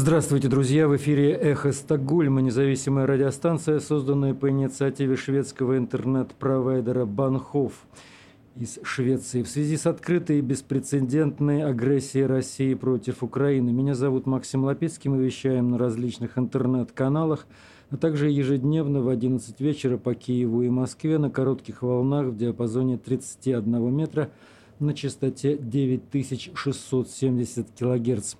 [0.00, 0.86] Здравствуйте, друзья!
[0.86, 7.72] В эфире «Эхо Стокгольма», независимая радиостанция, созданная по инициативе шведского интернет-провайдера «Банхоф»
[8.54, 13.72] из Швеции в связи с открытой и беспрецедентной агрессией России против Украины.
[13.72, 17.48] Меня зовут Максим Лапецкий, мы вещаем на различных интернет-каналах,
[17.90, 22.98] а также ежедневно в 11 вечера по Киеву и Москве на коротких волнах в диапазоне
[22.98, 24.30] 31 метра
[24.78, 28.36] на частоте 9670 килогерц.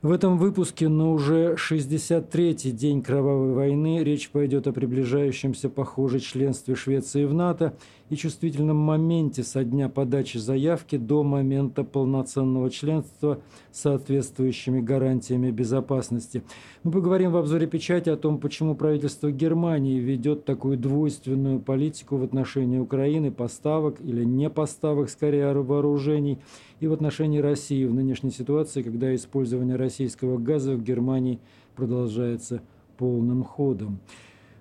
[0.00, 6.76] В этом выпуске на уже 63-й день кровавой войны речь пойдет о приближающемся, похоже, членстве
[6.76, 7.76] Швеции в НАТО
[8.10, 13.40] и чувствительном моменте со дня подачи заявки до момента полноценного членства
[13.72, 16.42] с соответствующими гарантиями безопасности.
[16.82, 22.24] Мы поговорим в обзоре печати о том, почему правительство Германии ведет такую двойственную политику в
[22.24, 26.38] отношении Украины, поставок или не поставок, скорее, вооружений–
[26.80, 31.38] и в отношении России в нынешней ситуации, когда использование российского газа в Германии
[31.74, 32.62] продолжается
[32.96, 34.00] полным ходом.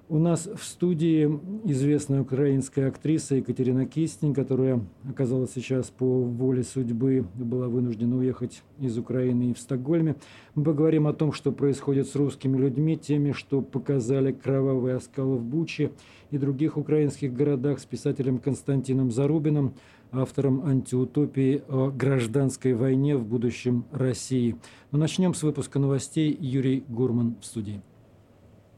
[0.10, 1.26] У нас в студии
[1.66, 8.98] известная украинская актриса Екатерина Кистин, которая оказалась сейчас по воле судьбы, была вынуждена уехать из
[8.98, 10.16] Украины и в Стокгольме.
[10.56, 15.44] Мы поговорим о том, что происходит с русскими людьми, теми, что показали кровавые оскалы в
[15.44, 15.92] Буче
[16.32, 19.74] и других украинских городах с писателем Константином Зарубиным,
[20.14, 24.56] автором антиутопии о гражданской войне в будущем России.
[24.94, 26.34] Но начнем с выпуска новостей.
[26.40, 27.82] Юрий Гурман в студии.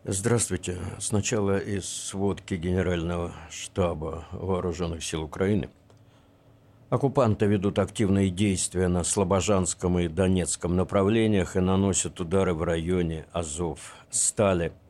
[0.06, 0.78] Здравствуйте.
[1.00, 5.70] Сначала из сводки Генерального штаба Вооруженных сил Украины.
[6.90, 13.96] Оккупанты ведут активные действия на Слобожанском и Донецком направлениях и наносят удары в районе Азов,
[14.10, 14.72] Стали–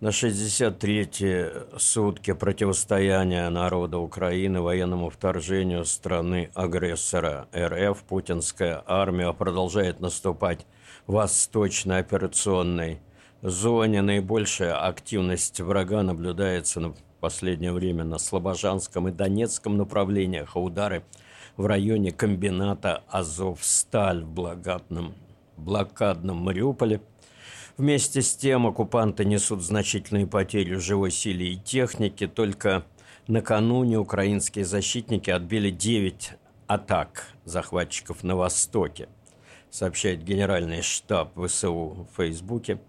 [0.00, 10.66] на 63-й сутки противостояния народа Украины военному вторжению страны-агрессора РФ путинская армия продолжает наступать
[11.06, 13.00] в восточной операционной
[13.42, 14.02] зоне.
[14.02, 21.04] Наибольшая активность врага наблюдается в последнее время на Слобожанском и Донецком направлениях, а удары
[21.56, 25.14] в районе комбината «Азовсталь» в блокадном,
[25.56, 27.00] блокадном Мариуполе–
[27.76, 32.26] Вместе с тем оккупанты несут значительные потери в живой силе и технике.
[32.26, 32.86] Только
[33.26, 36.30] накануне украинские защитники отбили 9
[36.68, 39.10] атак захватчиков на Востоке,
[39.68, 42.80] сообщает генеральный штаб ВСУ в Фейсбуке.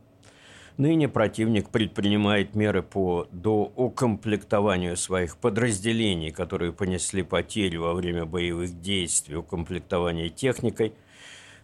[0.78, 9.36] Ныне противник предпринимает меры по доукомплектованию своих подразделений, которые понесли потери во время боевых действий,
[9.36, 10.94] укомплектование техникой–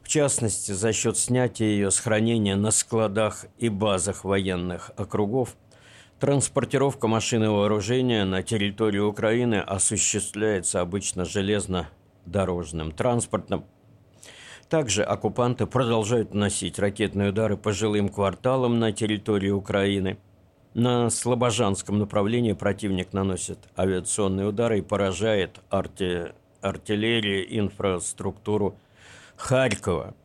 [0.03, 5.55] в частности за счет снятия ее с хранения на складах и базах военных округов,
[6.19, 13.65] транспортировка машины вооружения на территорию Украины осуществляется обычно железнодорожным транспортом.
[14.73, 20.17] Также оккупанты продолжают наносить ракетные удары по жилым кварталам на территории Украины.
[20.73, 26.31] На Слобожанском направлении противник наносит авиационные удары и поражает арти...
[26.61, 28.75] артиллерию, инфраструктуру
[29.35, 30.15] Харькова.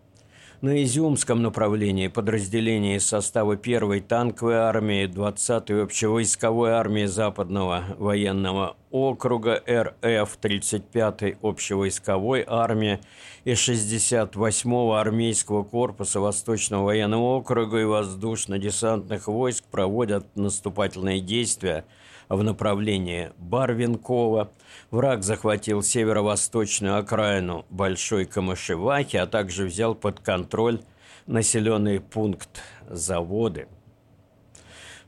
[0.62, 9.62] На Изюмском направлении подразделения из состава 1-й танковой армии, 20-й общевойсковой армии Западного военного округа
[9.68, 13.00] РФ, 35-й общевойсковой армии
[13.44, 21.84] и 68-го армейского корпуса Восточного военного округа и воздушно-десантных войск проводят наступательные действия
[22.28, 24.50] в направлении Барвинкова–
[24.90, 30.80] Враг захватил северо-восточную окраину Большой Камышевахи, а также взял под контроль
[31.26, 33.68] населенный пункт заводы.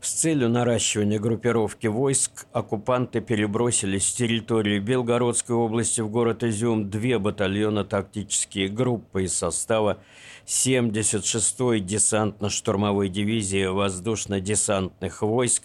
[0.00, 7.18] С целью наращивания группировки войск оккупанты перебросили с территории Белгородской области в город Изюм две
[7.18, 9.98] батальона тактические группы из состава
[10.46, 15.64] 76-й десантно-штурмовой дивизии воздушно-десантных войск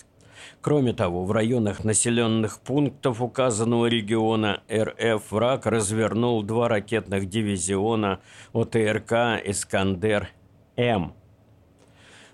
[0.60, 8.20] Кроме того, в районах населенных пунктов указанного региона РФ враг развернул два ракетных дивизиона
[8.52, 11.14] ОТРК «Искандер-М».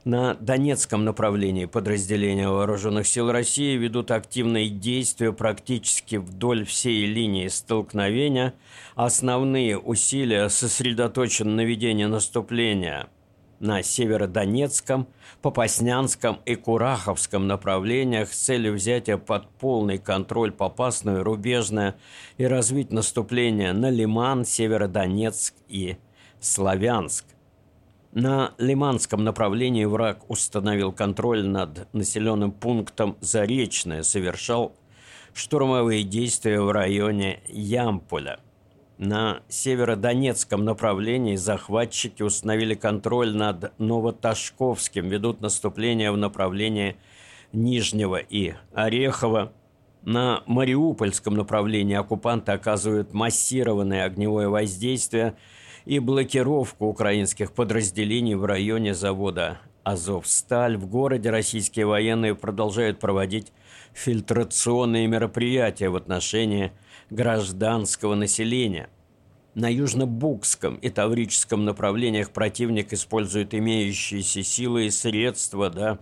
[0.04, 8.56] На Донецком направлении подразделения Вооруженных сил России ведут активные действия практически вдоль всей линии столкновения.
[8.96, 13.10] Основные усилия сосредоточены на ведении наступления–
[13.62, 15.08] на Северодонецком,
[15.44, 21.96] Попаснянском и Кураховском направлениях с целью взятия под полный контроль Попасную, Рубежное
[22.38, 25.98] и развить наступление на Лиман, Северодонецк и
[26.40, 27.26] Славянск.
[28.14, 34.76] На Лиманском направлении враг установил контроль над населенным пунктом Заречное, совершал
[35.34, 38.40] штурмовые действия в районе Ямполя–
[39.02, 46.98] На северодонецком направлении захватчики установили контроль над Новоташковским, ведут наступление в направлении
[47.52, 49.54] Нижнего и Орехова.
[50.04, 55.36] На Мариупольском направлении оккупанты оказывают массированное огневое воздействие
[55.86, 60.78] и блокировку украинских подразделений в районе завода «Азовсталь».
[60.78, 63.52] В городе российские военные продолжают проводить
[63.94, 66.72] фильтрационные мероприятия в отношении
[67.10, 68.90] гражданского населения.
[69.54, 76.00] На Южно-Букском и Таврическом направлениях противник использует имеющиеся силы и средства да,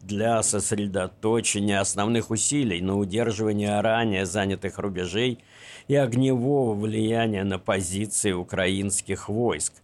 [0.00, 5.40] для сосредоточения основных усилий на удерживание ранее занятых рубежей
[5.92, 9.74] и огневого влияния на позиции украинских войск.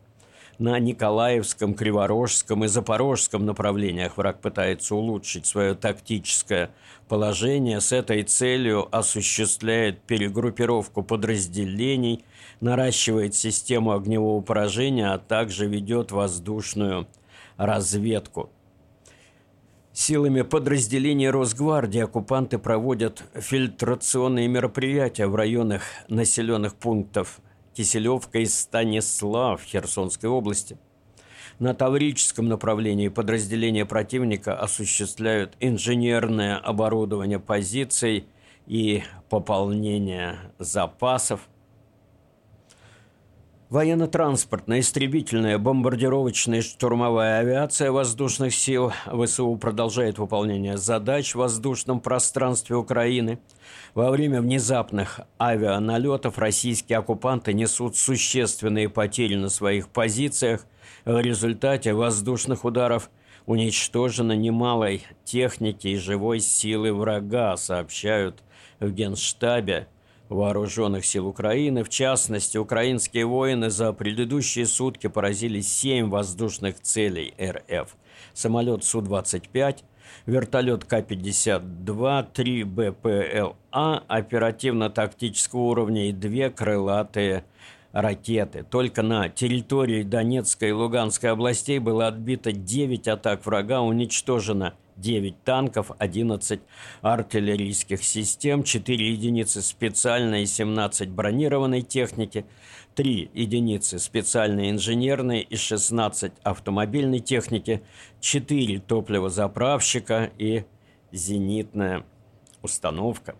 [0.58, 6.70] На Николаевском, Криворожском и Запорожском направлениях враг пытается улучшить свое тактическое
[7.08, 12.24] положение с этой целью осуществляет перегруппировку подразделений,
[12.60, 17.06] наращивает систему огневого поражения, а также ведет воздушную
[17.58, 18.48] разведку.
[20.00, 27.40] Силами подразделений Росгвардии оккупанты проводят фильтрационные мероприятия в районах населенных пунктов
[27.74, 30.78] Киселевка и Станислав Херсонской области–
[31.58, 38.26] на Таврическом направлении подразделения противника осуществляют инженерное оборудование позиций
[38.68, 41.40] и пополнение запасов.
[43.70, 53.38] Военно-транспортная, истребительная, бомбардировочная штурмовая авиация воздушных сил ВСУ продолжает выполнение задач в воздушном пространстве Украины.
[53.94, 60.64] Во время внезапных авианалетов российские оккупанты несут существенные потери на своих позициях–
[61.04, 63.10] в результате воздушных ударов
[63.46, 68.42] уничтожено немалой техники и живой силы врага, сообщают
[68.78, 69.88] в Генштабе
[70.28, 71.84] Вооруженных сил Украины.
[71.84, 77.96] В частности, украинские воины за предыдущие сутки поразили 7 воздушных целей РФ.
[78.34, 79.78] Самолет Су-25,
[80.26, 87.44] вертолет К-52, 3 БПЛА оперативно-тактического уровня и две крылатые
[87.92, 88.64] ракеты.
[88.64, 95.90] Только на территории Донецкой и Луганской областей было отбито 9 атак врага, уничтожено 9 танков,
[95.98, 96.60] 11
[97.02, 102.44] артиллерийских систем, 4 единицы специальной и 17 бронированной техники,
[102.94, 107.82] 3 единицы специальной инженерной и 16 автомобильной техники,
[108.20, 110.64] 4 топливозаправщика и
[111.12, 112.04] зенитная
[112.62, 113.36] установка.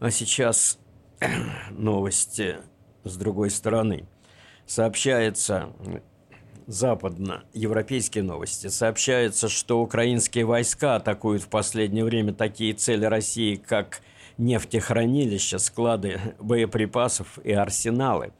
[0.00, 0.78] А сейчас
[1.70, 2.58] новости
[3.04, 4.06] с другой стороны.
[4.66, 5.72] Сообщается,
[6.68, 14.02] западно-европейские новости, сообщается, что украинские войска атакуют в последнее время такие цели России, как
[14.36, 18.32] нефтехранилища, склады боеприпасов и арсеналы.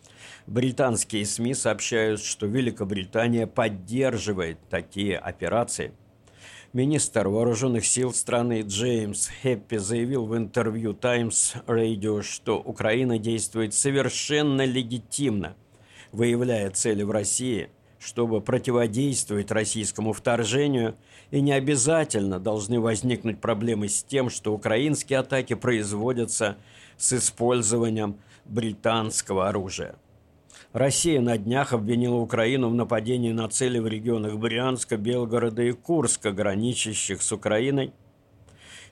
[0.46, 5.92] Британские СМИ сообщают, что Великобритания поддерживает такие операции–
[6.74, 14.66] Министр вооруженных сил страны Джеймс Хеппи заявил в интервью Times Radio, что Украина действует совершенно
[14.66, 15.56] легитимно,
[16.12, 20.96] выявляя цели в России, чтобы противодействовать российскому вторжению,
[21.30, 26.56] и не обязательно должны возникнуть проблемы с тем, что украинские атаки производятся
[26.96, 29.96] с использованием британского оружия.
[30.72, 36.30] Россия на днях обвинила Украину в нападении на цели в регионах Брянска, Белгорода и Курска,
[36.30, 37.92] граничащих с Украиной.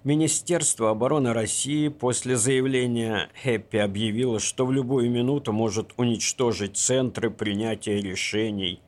[0.03, 8.01] Министерство обороны России после заявления Хэппи объявило, что в любую минуту может уничтожить центры принятия
[8.01, 8.81] решений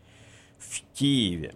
[0.58, 1.54] в Киеве.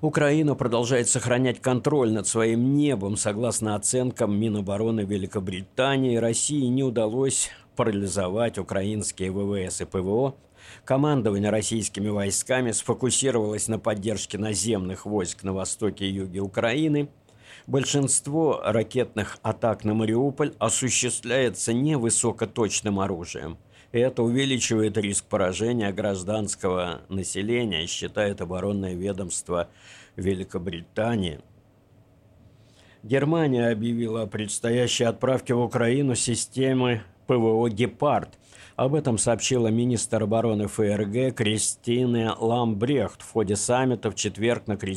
[0.00, 3.16] Украина продолжает сохранять контроль над своим небом.
[3.16, 10.34] Согласно оценкам Минобороны Великобритании, России не удалось парализовать украинские ВВС и ПВО,
[10.84, 17.08] командование российскими войсками сфокусировалось на поддержке наземных войск на востоке и юге Украины.
[17.66, 23.56] Большинство ракетных атак на Мариуполь осуществляется невысокоточным оружием.
[23.92, 29.68] Это увеличивает риск поражения гражданского населения, считает оборонное ведомство
[30.16, 31.40] Великобритании–
[33.02, 38.38] Германия объявила о предстоящей отправке в Украину системы ПВО «Гепард».
[38.76, 44.96] Об этом сообщила министр обороны ФРГ Кристина Ламбрехт в ходе саммита в четверг на, Кри...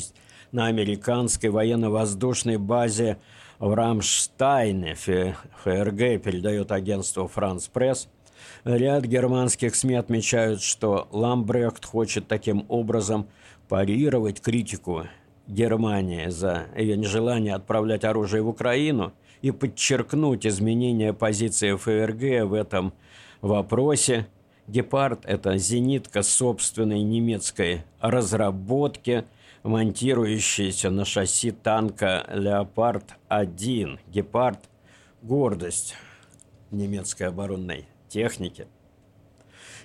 [0.52, 3.18] на американской военно-воздушной базе
[3.58, 4.94] в Рамштайне.
[4.94, 8.08] ФРГ передает агентство «Франс Пресс».
[8.66, 13.28] Ряд германских СМИ отмечают, что Ламбрехт хочет таким образом
[13.68, 15.04] парировать критику
[15.46, 22.92] Германии за ее нежелание отправлять оружие в Украину и подчеркнуть изменение позиции ФРГ в этом
[23.40, 24.26] вопросе.
[24.66, 29.26] «Гепард»– это зенитка собственной немецкой разработки,
[29.62, 34.00] монтирующаяся на шасси танка «Леопард-1».
[34.08, 34.58] «Гепард»–
[35.22, 35.94] гордость
[36.72, 38.66] немецкой оборонной техники.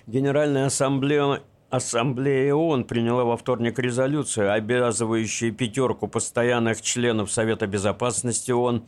[0.06, 8.84] Генеральная ассамблея Ассамблея ООН приняла во вторник резолюцию, обязывающую пятерку постоянных членов Совета Безопасности ООН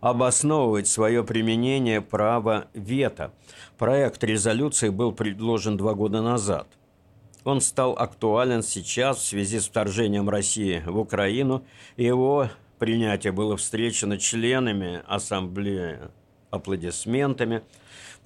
[0.00, 3.32] обосновывать свое применение права вето.
[3.76, 6.66] Проект резолюции был предложен два года назад.
[7.44, 11.64] Он стал актуален сейчас в связи с вторжением России в Украину,
[11.98, 12.48] его
[12.78, 15.98] принятие было встречено членами Ассамблеи
[16.50, 17.62] аплодисментами–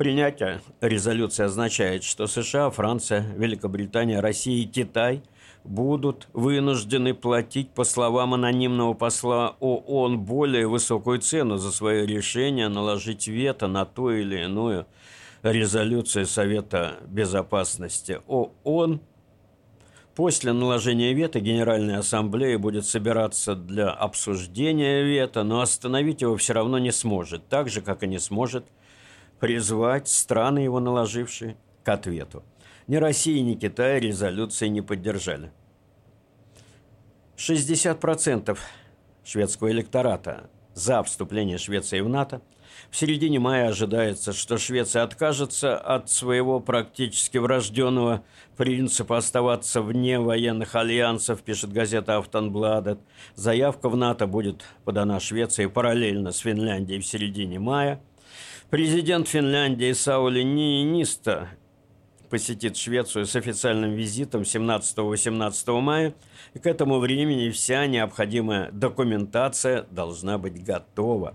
[0.00, 5.22] Принятие резолюции означает, что США, Франция, Великобритания, Россия и Китай
[5.62, 13.28] будут вынуждены платить, по словам анонимного посла ООН, более высокую цену за свое решение наложить
[13.28, 14.86] вето на ту или иную
[15.42, 19.02] резолюцию Совета Безопасности ООН.
[20.14, 26.78] После наложения вето Генеральная Ассамблея будет собираться для обсуждения вето, но остановить его все равно
[26.78, 28.64] не сможет, так же, как и не сможет–
[29.40, 32.44] призвать страны, его наложившие, к ответу.
[32.86, 35.50] Ни Россия, ни Китай резолюции не поддержали.
[37.36, 38.58] 60%
[39.24, 42.42] шведского электората за вступление Швеции в НАТО.
[42.90, 48.24] В середине мая ожидается, что Швеция откажется от своего практически врожденного
[48.56, 53.00] принципа оставаться вне военных альянсов, пишет газета «Автонбладет».
[53.34, 58.02] Заявка в НАТО будет подана Швеции параллельно с Финляндией в середине мая–
[58.70, 61.48] Президент Финляндии Саули Нииниста
[62.28, 66.14] посетит Швецию с официальным визитом 17-18 мая,
[66.54, 71.34] и к этому времени вся необходимая документация должна быть готова.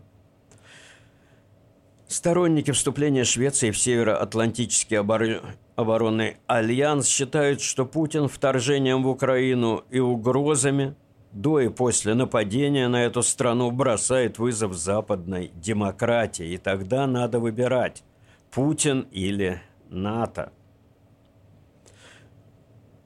[2.08, 5.42] Сторонники вступления Швеции в Североатлантический обор...
[5.76, 10.96] оборонный альянс считают, что Путин вторжением в Украину и угрозами–
[11.36, 16.54] до и после нападения на эту страну бросает вызов западной демократии.
[16.54, 18.04] И тогда надо выбирать
[18.52, 20.54] Путин или НАТО.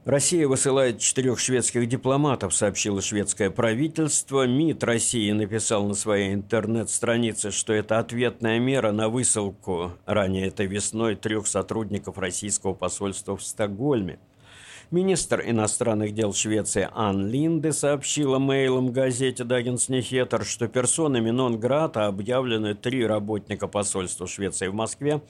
[0.06, 4.46] Россия высылает четырех шведских дипломатов, сообщило шведское правительство.
[4.46, 11.16] МИД России написал на своей интернет-странице, что это ответная мера на высылку ранее этой весной
[11.16, 14.20] трех сотрудников российского посольства в Стокгольме–
[14.92, 22.74] Министр иностранных дел Швеции Ан Линде сообщила мейлом газете «Даггинс Нехетер», что персонами нон-грата объявлены
[22.74, 25.22] три работника посольства Швеции в Москве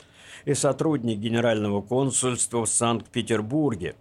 [0.46, 3.96] и сотрудник Генерального консульства в Санкт-Петербурге.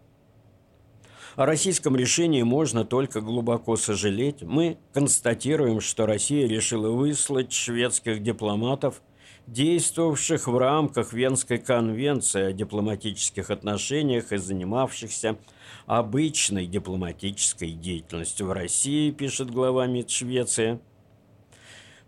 [1.34, 4.42] О российском решении можно только глубоко сожалеть.
[4.42, 9.02] Мы констатируем, что Россия решила выслать шведских дипломатов
[9.48, 15.38] действовавших в рамках Венской конвенции о дипломатических отношениях и занимавшихся
[15.86, 20.80] обычной дипломатической деятельностью в России, пишет глава МИД Швеции.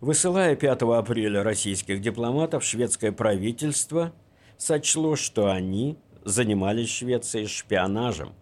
[0.01, 4.13] Высылая 5 апреля российских дипломатов, шведское правительство
[4.59, 8.35] сочло, что они занимались Швецией шпионажем.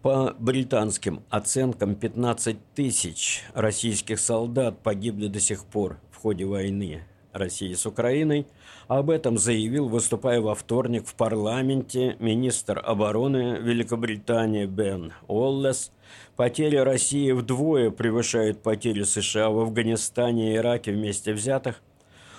[0.00, 7.04] По британским оценкам, 15 тысяч российских солдат погибли до сих пор в ходе войны
[7.36, 8.46] России с Украиной.
[8.88, 15.92] Об этом заявил, выступая во вторник в парламенте, министр обороны Великобритании Бен Оллес.
[16.36, 21.82] Потери России вдвое превышают потери США в Афганистане и Ираке вместе взятых.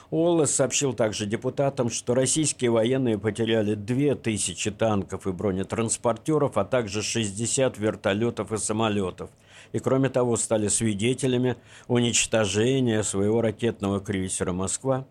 [0.10, 7.77] Оллес сообщил также депутатам, что российские военные потеряли 2000 танков и бронетранспортеров, а также 60
[7.77, 9.30] вертолетов и самолетов–
[9.72, 11.56] и, кроме того, стали свидетелями
[11.88, 15.06] уничтожения своего ракетного крейсера «Москва».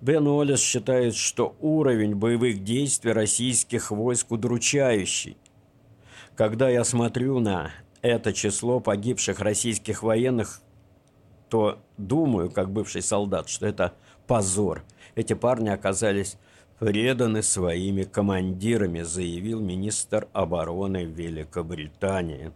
[0.00, 5.36] Бен Уоллес считает, что уровень боевых действий российских войск удручающий.
[6.36, 10.62] Когда я смотрю на это число погибших российских военных,
[11.50, 13.94] то думаю, как бывший солдат, что это
[14.26, 14.84] позор.
[15.16, 16.38] Эти парни оказались
[16.78, 22.52] преданы своими командирами, заявил министр обороны Великобритании.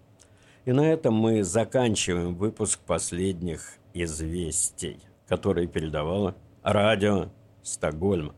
[0.65, 7.27] И на этом мы заканчиваем выпуск последних известий, которые передавало радио
[7.63, 8.33] Стокгольм.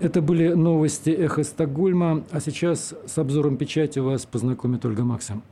[0.00, 5.42] Это были новости «Эхо Стокгольма», а сейчас с обзором печати вас познакомит Ольга Максим.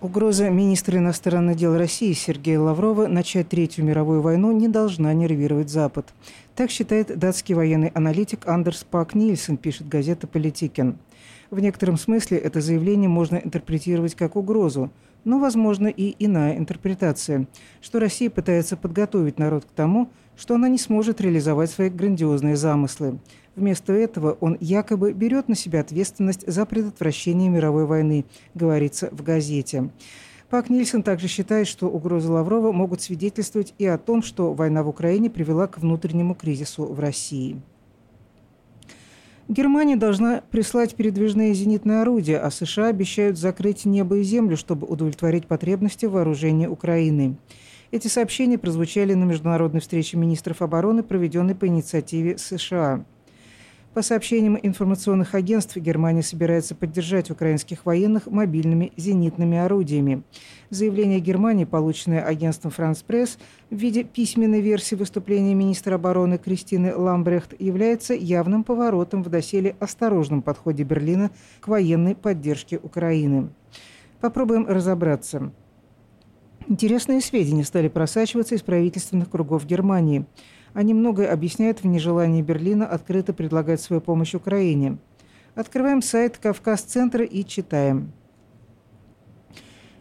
[0.00, 6.12] Угроза министра иностранных дел России Сергея Лаврова начать Третью мировую войну не должна нервировать Запад.
[6.54, 10.98] Так считает датский военный аналитик Андерс Пак Нильсон, пишет газета «Политикен».
[11.50, 14.90] В некотором смысле это заявление можно интерпретировать как угрозу,
[15.24, 17.46] но, возможно, и иная интерпретация,
[17.80, 23.18] что Россия пытается подготовить народ к тому, что она не сможет реализовать свои грандиозные замыслы.
[23.56, 29.90] Вместо этого он якобы берет на себя ответственность за предотвращение мировой войны, говорится в газете.
[30.50, 34.88] Пак Нильсон также считает, что угрозы Лаврова могут свидетельствовать и о том, что война в
[34.88, 37.60] Украине привела к внутреннему кризису в России.
[39.48, 45.46] Германия должна прислать передвижные зенитные орудия, а США обещают закрыть небо и землю, чтобы удовлетворить
[45.46, 47.36] потребности вооружения Украины.
[47.90, 53.04] Эти сообщения прозвучали на международной встрече министров обороны, проведенной по инициативе США.
[53.94, 60.24] По сообщениям информационных агентств, Германия собирается поддержать украинских военных мобильными зенитными орудиями.
[60.68, 63.38] Заявление Германии, полученное агентством «Франс Пресс»
[63.70, 70.42] в виде письменной версии выступления министра обороны Кристины Ламбрехт, является явным поворотом в доселе осторожном
[70.42, 73.50] подходе Берлина к военной поддержке Украины.
[74.20, 75.52] Попробуем разобраться.
[76.66, 80.26] Интересные сведения стали просачиваться из правительственных кругов Германии–
[80.74, 84.98] они многое объясняют в нежелании Берлина открыто предлагать свою помощь Украине.
[85.54, 88.12] Открываем сайт Кавказ-центра и читаем.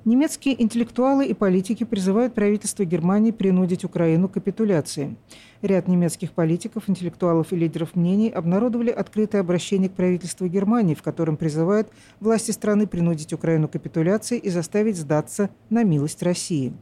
[0.05, 5.15] Немецкие интеллектуалы и политики призывают правительство Германии принудить Украину к капитуляции.
[5.61, 11.37] Ряд немецких политиков, интеллектуалов и лидеров мнений обнародовали открытое обращение к правительству Германии, в котором
[11.37, 11.87] призывают
[12.19, 16.73] власти страны принудить Украину к капитуляции и заставить сдаться на милость России.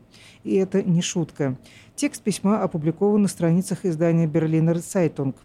[0.43, 1.59] И это не шутка.
[1.95, 5.35] Текст письма опубликован на страницах издания «Берлинер Zeitung».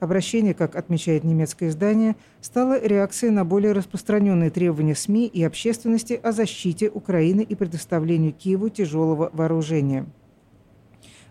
[0.00, 6.32] Обращение, как отмечает немецкое издание, стало реакцией на более распространенные требования СМИ и общественности о
[6.32, 10.06] защите Украины и предоставлению Киеву тяжелого вооружения.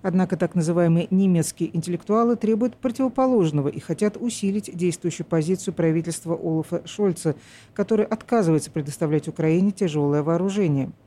[0.03, 7.35] Однако так называемые немецкие интеллектуалы требуют противоположного и хотят усилить действующую позицию правительства Олафа Шольца,
[7.73, 10.91] который отказывается предоставлять Украине тяжелое вооружение–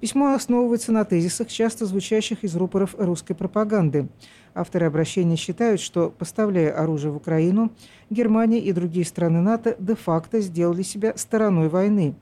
[0.00, 4.08] Письмо основывается на тезисах, часто звучащих из рупоров русской пропаганды.
[4.56, 7.72] Авторы обращения считают, что, поставляя оружие в Украину,
[8.08, 12.14] Германия и другие страны НАТО де-факто сделали себя стороной войны,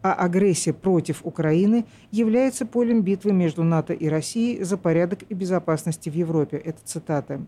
[0.00, 6.08] а агрессия против Украины является полем битвы между НАТО и Россией за порядок и безопасность
[6.08, 6.56] в Европе.
[6.56, 7.42] Это цитата.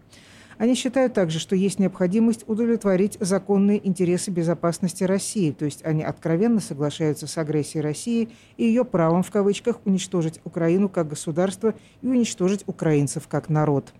[0.58, 6.60] Они считают также, что есть необходимость удовлетворить законные интересы безопасности России, то есть они откровенно
[6.60, 8.28] соглашаются с агрессией России
[8.58, 13.94] и ее правом в кавычках уничтожить Украину как государство и уничтожить украинцев как народ.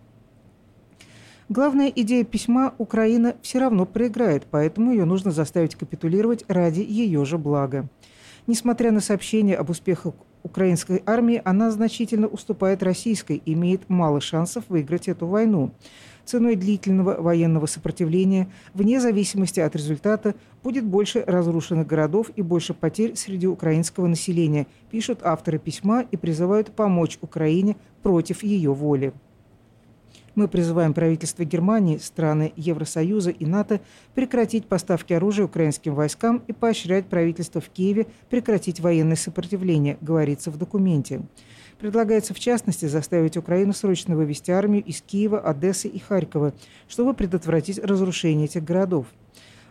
[1.50, 7.36] Главная идея письма– Украина все равно проиграет, поэтому ее нужно заставить капитулировать ради ее же
[7.36, 7.86] блага.
[8.46, 14.64] Несмотря на сообщения об успехах украинской армии, она значительно уступает российской и имеет мало шансов
[14.68, 15.72] выиграть эту войну
[16.24, 23.16] ценой длительного военного сопротивления, вне зависимости от результата, будет больше разрушенных городов и больше потерь
[23.16, 29.12] среди украинского населения, пишут авторы письма и призывают помочь Украине против ее воли.
[30.34, 33.80] Мы призываем правительство Германии, страны Евросоюза и НАТО
[34.14, 40.58] прекратить поставки оружия украинским войскам и поощрять правительство в Киеве прекратить военное сопротивление, говорится в
[40.58, 41.22] документе.
[41.78, 46.52] Предлагается, в частности, заставить Украину срочно вывести армию из Киева, Одессы и Харькова,
[46.88, 49.06] чтобы предотвратить разрушение этих городов.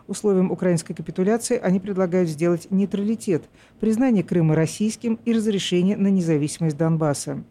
[0.06, 3.44] Условием украинской капитуляции они предлагают сделать нейтралитет,
[3.80, 7.42] признание Крыма российским и разрешение на независимость Донбасса.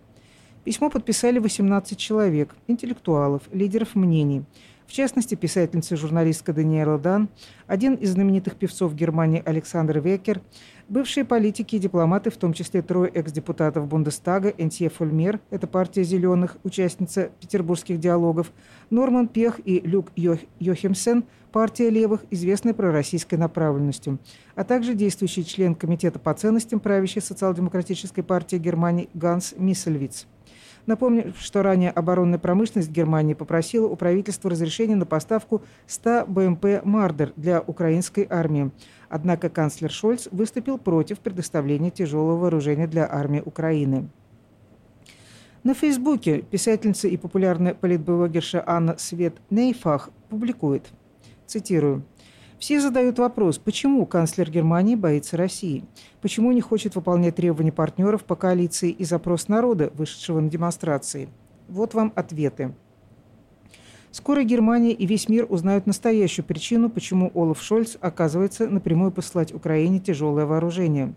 [0.64, 4.44] Письмо подписали 18 человек, интеллектуалов, лидеров мнений–
[4.88, 7.30] в частности, писательница и журналистка Даниэла Дан,
[7.68, 10.42] один из знаменитых певцов Германии Александр Векер,
[10.90, 16.58] бывшие политики и дипломаты, в том числе трое экс-депутатов Бундестага, Энтье Фольмер, это партия «Зеленых»,
[16.64, 18.52] участница петербургских диалогов,
[18.90, 24.20] Норман Пех и Люк Йох Йохемсен, партия левых, известная пророссийской направленностью,
[24.56, 30.28] а также действующий член Комитета по ценностям правящей социал-демократической партии Германии Ганс Миссельвиц.
[30.86, 37.32] Напомню, что ранее оборонная промышленность Германии попросила у правительства разрешения на поставку 100 БМП «Мардер»
[37.38, 38.72] для украинской армии.
[39.08, 44.10] Однако канцлер Шольц выступил против предоставления тяжелого вооружения для армии Украины.
[45.64, 50.90] На Фейсбуке писательница и популярная политблогерша Анна Свет Нейфах публикует,
[51.46, 52.04] цитирую,
[52.64, 55.84] все задают вопрос, почему канцлер Германии боится России?
[56.22, 61.28] Почему не хочет выполнять требования партнеров по коалиции и запрос народа, вышедшего на демонстрации?
[61.68, 62.74] Вот вам ответы.
[64.12, 70.00] Скоро Германия и весь мир узнают настоящую причину, почему Олаф Шольц оказывается напрямую посылать Украине
[70.00, 71.16] тяжелое вооружение.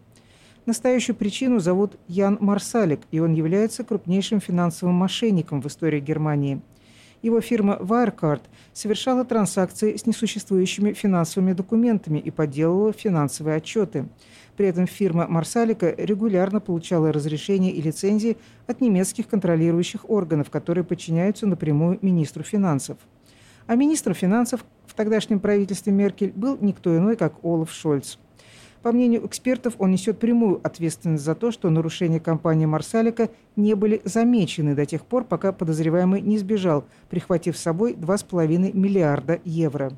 [0.64, 6.60] Настоящую причину зовут Ян Марсалик, и он является крупнейшим финансовым мошенником в истории Германии–
[7.26, 14.06] Его фирма Wirecard совершала транзакции с несуществующими финансовыми документами и подделывала финансовые отчеты.
[14.56, 18.36] При этом фирма Марсалика регулярно получала разрешения и лицензии
[18.68, 22.96] от немецких контролирующих органов, которые подчиняются напрямую министру финансов.
[23.66, 28.18] А министром финансов в тогдашнем правительстве Меркель был никто иной, как Олаф Шольц.
[28.86, 34.00] По мнению экспертов, он несет прямую ответственность за то, что нарушения компании Марсалика не были
[34.04, 39.90] замечены до тех пор, пока подозреваемый не сбежал, прихватив с собой 2,5 миллиарда евро.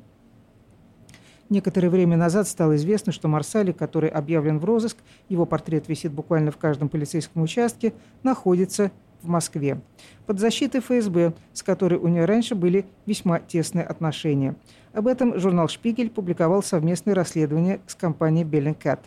[1.49, 4.97] Некоторое время назад стало известно, что Марсалик, который объявлен в розыск,
[5.27, 8.89] его портрет висит буквально в каждом полицейском участке, находится
[9.21, 9.81] в Москве,
[10.25, 14.55] под защитой ФСБ, с которой у нее раньше были весьма тесные отношения.
[14.93, 18.99] Об этом журнал «Шпигель» публиковал совместное расследование с компанией «Беллинкат».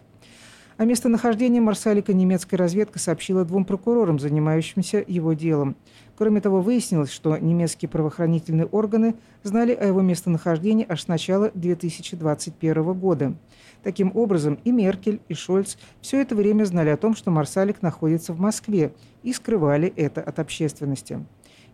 [0.78, 5.76] О местонахождении Марсалика немецкая разведка сообщила двум прокурорам, занимающимся его делом.
[6.16, 12.94] Кроме того, выяснилось, что немецкие правоохранительные органы знали о его местонахождении аж с начала 2021
[12.94, 13.34] года.
[13.82, 18.32] Таким образом, и Меркель, и Шольц все это время знали о том, что Марсалик находится
[18.32, 18.92] в Москве,
[19.22, 21.24] и скрывали это от общественности.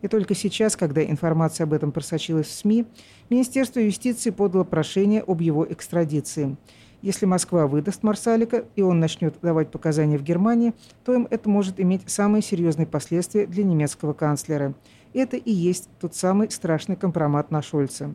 [0.01, 2.87] И только сейчас, когда информация об этом просочилась в СМИ,
[3.31, 6.57] Министерство юстиции подало прошение об его экстрадиции.
[7.03, 11.79] Если Москва выдаст Марсалика, и он начнет давать показания в Германии, то им это может
[11.79, 14.75] иметь самые серьезные последствия для немецкого канцлера.
[15.14, 18.14] Это и есть тот самый страшный компромат на Шольца.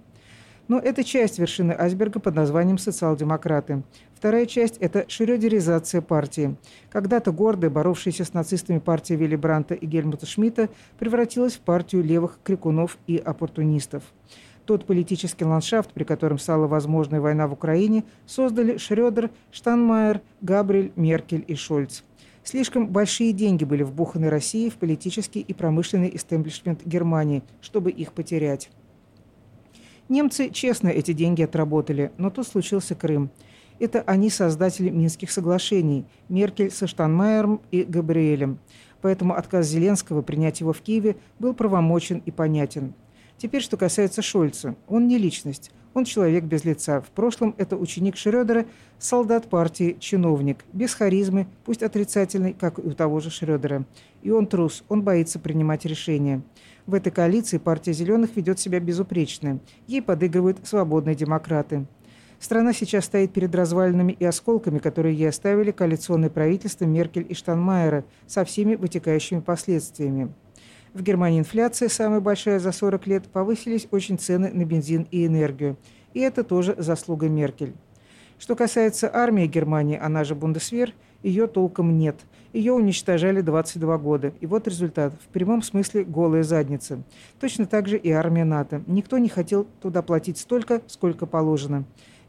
[0.67, 3.83] Но это часть вершины айсберга под названием «социал-демократы».
[4.15, 6.55] Вторая часть– это шрёдеризация партии.
[6.89, 12.39] Когда-то гордая, боровшаяся с нацистами партия Вилли Бранта и Гельмута Шмидта превратилась в партию левых
[12.43, 14.03] крикунов и оппортунистов.
[14.65, 21.43] Тот политический ландшафт, при котором стала возможной война в Украине, создали Шрёдер, Штанмайер, Габриэль, Меркель
[21.45, 22.03] и Шольц.
[22.45, 28.69] Слишком большие деньги были вбуханы Россией в политический и промышленный истеблишмент Германии, чтобы их потерять.
[30.09, 33.31] Немцы честно эти деньги отработали, но тут случился Крым.
[33.79, 38.59] Это они создатели Минских соглашений– Меркель со Штанмайером и Габриэлем.
[39.01, 42.93] Поэтому отказ Зеленского принять его в Киеве был правомочен и понятен.
[43.37, 44.75] Теперь, что касается Шольца.
[44.87, 47.01] Он не личность, он человек без лица.
[47.01, 48.65] В прошлом это ученик Шрёдера,
[48.99, 53.85] солдат партии, чиновник, без харизмы, пусть отрицательный, как и у того же Шрёдера.
[54.21, 56.41] И он трус, он боится принимать решения.
[56.85, 59.59] В этой коалиции партия «Зеленых» ведет себя безупречно.
[59.87, 61.85] Ей подыгрывают свободные демократы.
[62.39, 68.03] Страна сейчас стоит перед развалинами и осколками, которые ей оставили коалиционное правительство Меркель и Штанмайера
[68.27, 70.33] со всеми вытекающими последствиями.
[70.93, 75.77] В Германии инфляция, самая большая за 40 лет, повысились очень цены на бензин и энергию.
[76.13, 77.73] И это тоже заслуга Меркель.
[78.37, 80.93] Что касается армии Германии, она же Бундесвер,
[81.23, 82.17] ее толком нет.
[82.53, 84.33] Ее уничтожали 22 года.
[84.39, 85.13] И вот результат.
[85.15, 87.01] В прямом смысле голая задница.
[87.39, 88.83] Точно так же и армия НАТО.
[88.85, 91.83] Никто не хотел туда платить столько, сколько положено.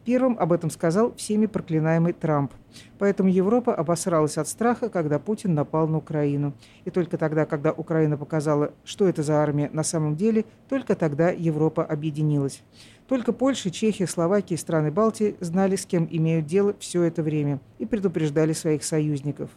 [0.06, 2.52] Первым об этом сказал всеми проклинаемый Трамп.
[2.98, 6.54] Поэтому Европа обосралась от страха, когда Путин напал на Украину.
[6.84, 11.30] И только тогда, когда Украина показала, что это за армия на самом деле, только тогда
[11.30, 12.62] Европа объединилась.
[13.08, 17.60] Только Польша, Чехия, Словакия и страны Балтии знали, с кем имеют дело все это время
[17.78, 19.50] и предупреждали своих союзников.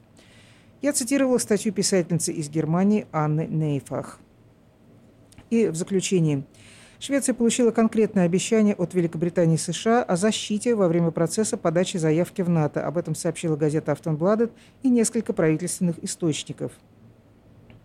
[0.82, 4.20] Я цитировала статью писательницы из Германии Анны Нейфах.
[5.50, 6.44] И в заключение–
[7.00, 12.42] Швеция получила конкретное обещание от Великобритании и США о защите во время процесса подачи заявки
[12.42, 12.86] в НАТО.
[12.86, 16.72] Об этом сообщила газета «Автонбладет» и несколько правительственных источников.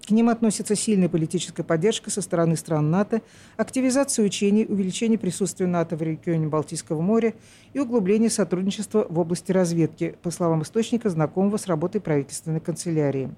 [0.06, 3.22] К ним относится сильная политическая поддержка со стороны стран НАТО,
[3.56, 7.34] активизация учений, увеличение присутствия НАТО в регионе Балтийского моря
[7.72, 13.30] и углубление сотрудничества в области разведки, по словам источника, знакомого с работой правительственной канцелярии.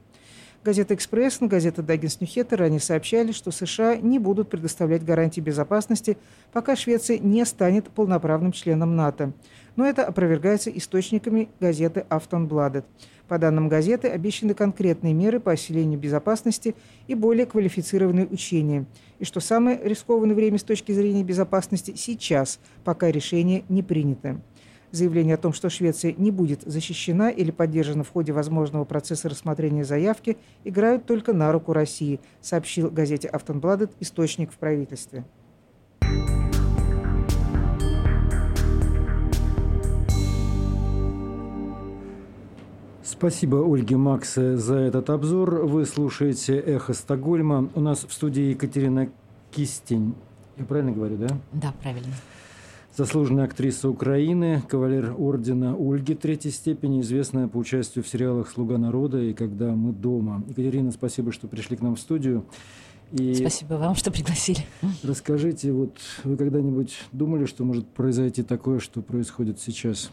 [0.65, 6.17] Газета «Экспресс» и газета «Даггинс Ньюхеттер» ранее сообщали, что США не будут предоставлять гарантии безопасности,
[6.55, 9.35] пока Швеция не станет полноправным членом НАТО.
[9.77, 12.87] Но это опровергается источниками газеты «Автонбладет».
[13.29, 16.75] По данным газеты, обещаны конкретные меры по усилению безопасности
[17.09, 18.87] и более квалифицированные учения.
[19.19, 24.41] И что самое рискованное время с точки зрения безопасности сейчас, пока решение не принято.
[24.95, 29.85] Заявление о том, что Швеция не будет защищена или поддержана в ходе возможного процесса рассмотрения
[29.85, 35.25] заявки, играют только на руку России, сообщил газете «Автонбладет» источник в правительстве.
[43.03, 45.67] Спасибо Ольге Максе за этот обзор.
[45.67, 47.69] Вы слушаете «Эхо Стокгольма».
[47.75, 49.09] У нас в студии Екатерина
[49.51, 50.15] Кистень.
[50.57, 51.27] Я правильно говорю, да?
[51.51, 52.15] Да, правильно.
[52.97, 59.21] Заслуженная актриса Украины, кавалер ордена Ольги третьей степени, известная по участию в сериалах «Слуга народа»
[59.21, 60.43] и «Когда мы дома».
[60.49, 62.45] Екатерина, спасибо, что пришли к нам в студию.
[63.13, 64.61] И Спасибо вам, что пригласили.
[65.03, 70.11] Расскажите, вот вы когда-нибудь думали, что может произойти такое, что происходит сейчас?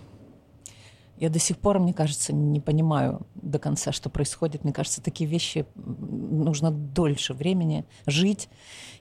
[1.22, 4.64] Я до сих пор, мне кажется, не понимаю до конца, что происходит.
[4.64, 8.50] Мне кажется, такие вещи нужно дольше времени жить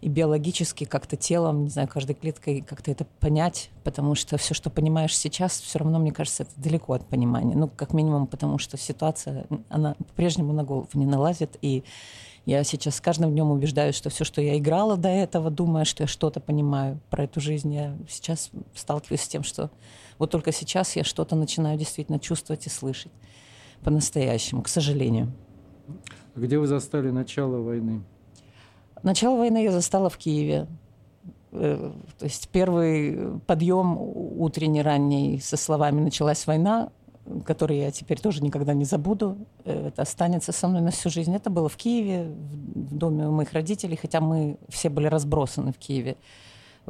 [0.02, 4.68] и биологически как-то телом, не знаю, каждой клеткой как-то это понять, потому что все, что
[4.68, 7.56] понимаешь сейчас, все равно, мне кажется, это далеко от понимания.
[7.56, 11.85] Ну, как минимум, потому что ситуация, она по-прежнему на голову не налазит, и
[12.44, 16.02] я сейчас с каждым днем убеждаюсь, что все, что я играла до этого, думая, что
[16.02, 19.70] я что-то понимаю про эту жизнь, я сейчас сталкиваюсь с тем, что
[20.20, 23.11] вот только сейчас я что-то начинаю действительно чувствовать и слышать
[23.83, 25.33] по-настоящему, к сожалению.
[26.37, 28.02] Где вы застали начало войны?
[29.02, 30.66] Начало войны я застала в Киеве.
[31.52, 36.90] Э, то есть первый подъем утренний, ранний со словами «началась война»,
[37.46, 39.38] который я теперь тоже никогда не забуду.
[39.64, 41.35] Э, это останется со мной на всю жизнь.
[41.35, 42.30] Это было в Киеве,
[42.74, 46.18] в доме у моих родителей, хотя мы все были разбросаны в Киеве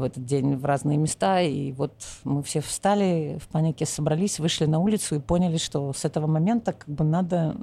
[0.01, 1.41] в этот день в разные места.
[1.41, 1.93] И вот
[2.25, 6.73] мы все встали, в панике собрались, вышли на улицу и поняли, что с этого момента
[6.73, 7.57] как бы надо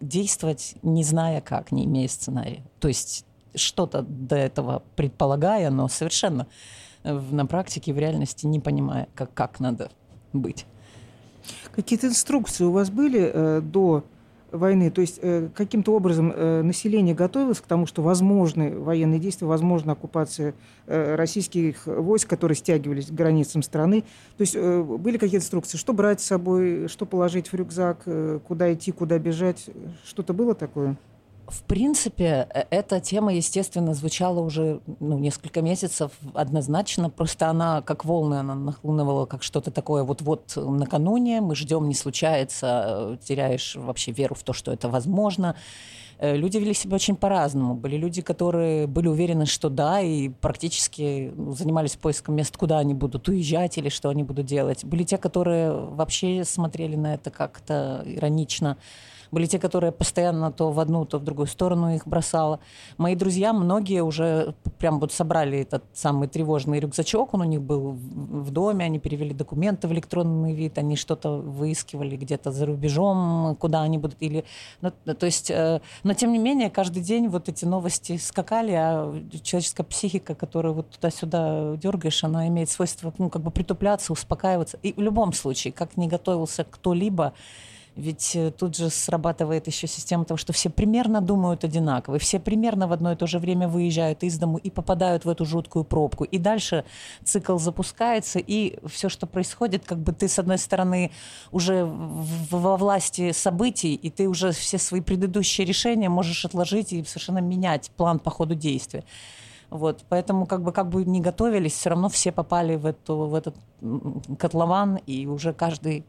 [0.00, 2.62] действовать, не зная как, не имея сценария.
[2.80, 6.46] То есть что-то до этого предполагая, но совершенно
[7.04, 9.90] на практике, в реальности не понимая, как, как надо
[10.32, 10.66] быть.
[11.72, 14.04] Какие-то инструкции у вас были э, до
[14.50, 14.90] войны?
[14.90, 19.92] То есть э, каким-то образом э, население готовилось к тому, что возможны военные действия, возможна
[19.92, 20.54] оккупация
[20.86, 24.02] э, российских войск, которые стягивались к границам страны?
[24.36, 28.04] То есть были какие-то инструкции, что брать с собой, что положить в рюкзак,
[28.46, 29.66] куда идти, куда бежать?
[30.04, 30.96] Что-то было такое?
[31.48, 37.08] В принципе, э, эта тема, естественно, звучала уже ну, несколько месяцев однозначно.
[37.08, 41.40] Просто она, как волны, она нахлынывала, как что-то такое вот-вот накануне.
[41.40, 45.56] Мы ждем, не случается, э, теряешь вообще веру в то, что это возможно.
[46.18, 47.74] Э, люди вели себя очень по-разному.
[47.74, 52.92] Были люди, которые были уверены, что да, и практически ну, занимались поиском мест, куда они
[52.92, 54.84] будут уезжать или что они будут делать.
[54.84, 58.76] Были те, которые вообще смотрели на это как-то иронично.
[59.30, 62.60] Были те, которые постоянно то в одну, то в другую сторону их бросало.
[62.96, 67.92] Мои друзья, многие уже прям вот собрали этот самый тревожный рюкзачок, он у них был
[67.92, 73.82] в доме, они перевели документы в электронный вид, они что-то выискивали где-то за рубежом, куда
[73.82, 74.44] они будут, или...
[74.80, 79.14] Ну, то есть, э, но тем не менее, каждый день вот эти новости скакали, а
[79.42, 84.78] человеческая психика, которую вот туда-сюда дергаешь, она имеет свойство, ну, как бы притупляться, успокаиваться.
[84.82, 87.34] И в любом случае, как не готовился кто-либо,
[87.98, 92.86] ведь э, тут же срабатывает еще система того, что все примерно думают одинаково, все примерно
[92.86, 96.22] в одно и то же время выезжают из дому и попадают в эту жуткую пробку.
[96.22, 96.84] И дальше
[97.24, 101.10] цикл запускается, и все, что происходит, как бы ты, с одной стороны,
[101.50, 107.38] уже во власти событий, и ты уже все свои предыдущие решения можешь отложить и совершенно
[107.38, 109.02] менять план по ходу действия.
[109.70, 113.34] Вот, поэтому как бы, как бы не готовились, все равно все попали в, эту, в
[113.34, 113.56] этот
[114.38, 116.04] котлован, и уже каждый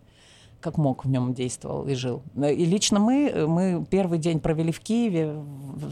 [0.60, 2.22] как мог в нем действовал и жил.
[2.36, 5.36] И лично мы, мы первый день провели в Киеве,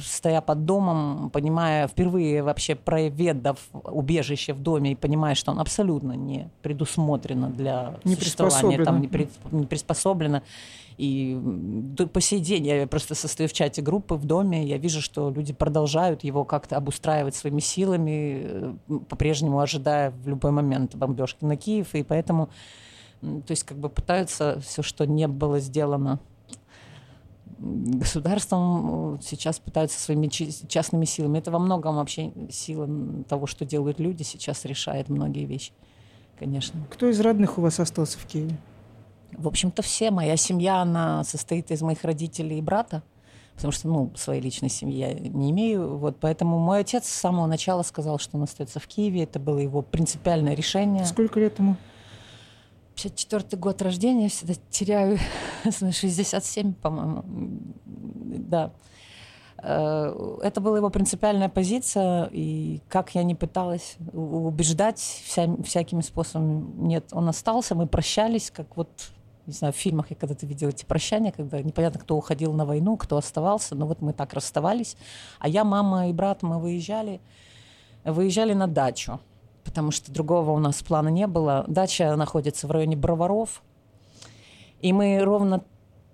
[0.03, 6.13] стоя под домом, понимая, впервые вообще проведав убежище в доме и понимая, что он абсолютно
[6.13, 10.41] не предусмотрено для не существования, там не, при, не приспособлено.
[10.97, 11.39] И
[12.11, 15.53] по сей день я просто состою в чате группы в доме, я вижу, что люди
[15.53, 18.73] продолжают его как-то обустраивать своими силами, э,
[19.07, 22.49] по-прежнему ожидая в любой момент бомбежки на Киев, и поэтому
[23.21, 26.19] то есть как бы пытаются все, что не было сделано
[27.59, 31.39] государством, сейчас пытаются своими частными силами.
[31.39, 32.87] Это во многом вообще сила
[33.27, 35.71] того, что делают люди, сейчас решает многие вещи,
[36.37, 36.79] конечно.
[36.91, 38.57] Кто из родных у вас остался в Киеве?
[39.31, 40.11] В общем-то, все.
[40.11, 43.03] Моя семья, она состоит из моих родителей и брата,
[43.55, 45.97] потому что, ну, своей личной семьи я не имею.
[45.97, 49.23] Вот, поэтому мой отец с самого начала сказал, что он остается в Киеве.
[49.23, 51.05] Это было его принципиальное решение.
[51.05, 51.75] Сколько лет ему?
[52.97, 55.19] 54 год рождения, я всегда теряю
[55.63, 57.23] 67, по-моему.
[57.25, 58.71] Да.
[59.59, 66.65] Э, это была его принципиальная позиция, и как я не пыталась убеждать вся, всякими способами,
[66.87, 68.89] нет, он остался, мы прощались, как вот,
[69.45, 72.97] не знаю, в фильмах я когда-то видела эти прощания, когда непонятно, кто уходил на войну,
[72.97, 74.97] кто оставался, но вот мы так расставались.
[75.39, 77.21] А я, мама и брат, мы выезжали,
[78.03, 79.19] выезжали на дачу
[79.67, 81.65] потому что другого у нас плана не было.
[81.67, 83.61] Дача находится в районе Броваров.
[84.79, 85.63] И мы ровно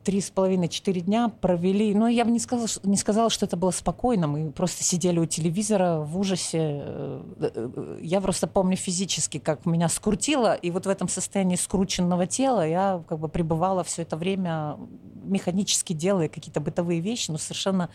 [0.04, 3.72] три с половиной-четыре дня провели, ну, я бы не сказала, не сказала, что это было
[3.72, 6.60] спокойно, мы просто сидели у телевизора в ужасе.
[6.60, 12.28] Э, э, я просто помню физически, как меня скрутило, и вот в этом состоянии скрученного
[12.28, 14.78] тела я как бы пребывала все это время
[15.24, 17.90] механически делая какие-то бытовые вещи, но совершенно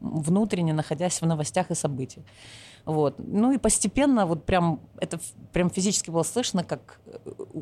[0.00, 2.26] внутренне находясь в новостях и событиях.
[2.86, 3.14] Вот.
[3.18, 5.18] Ну и постепенно вот прям это
[5.52, 7.16] прям физически было слышно, как э,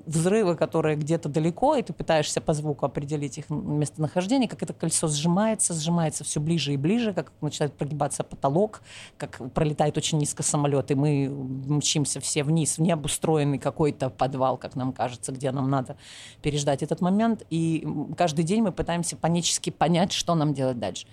[0.06, 5.06] взрывы, которые где-то далеко, и ты пытаешься по звуку определить их местонахождение, как это кольцо
[5.06, 8.82] сжимается, сжимается все ближе и ближе, как начинает прогибаться потолок,
[9.16, 14.74] как пролетает очень низко самолет, и мы мчимся все вниз, в необустроенный какой-то подвал, как
[14.74, 15.96] нам кажется, где нам надо
[16.42, 17.44] переждать этот момент.
[17.50, 21.06] И каждый день мы пытаемся панически понять, что нам делать дальше.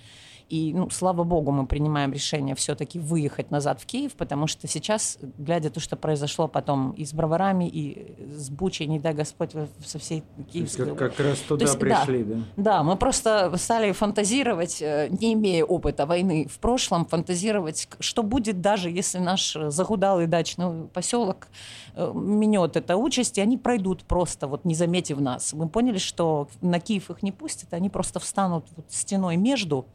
[0.50, 5.20] И, ну, слава богу, мы принимаем решение все-таки выехать назад в Киев, потому что сейчас,
[5.38, 9.52] глядя то, что произошло потом и с Броварами, и с Бучей, не дай Господь,
[9.86, 10.88] со всей Киевской...
[10.88, 12.42] Как, как раз туда есть, пришли, да, да?
[12.58, 18.60] Да, мы просто стали фантазировать, э, не имея опыта войны в прошлом, фантазировать, что будет
[18.60, 21.48] даже, если наш загудалый дачный поселок
[21.94, 25.54] э, минет это участь, и они пройдут просто, вот не заметив нас.
[25.54, 29.86] Мы поняли, что на Киев их не пустят, они просто встанут вот стеной между,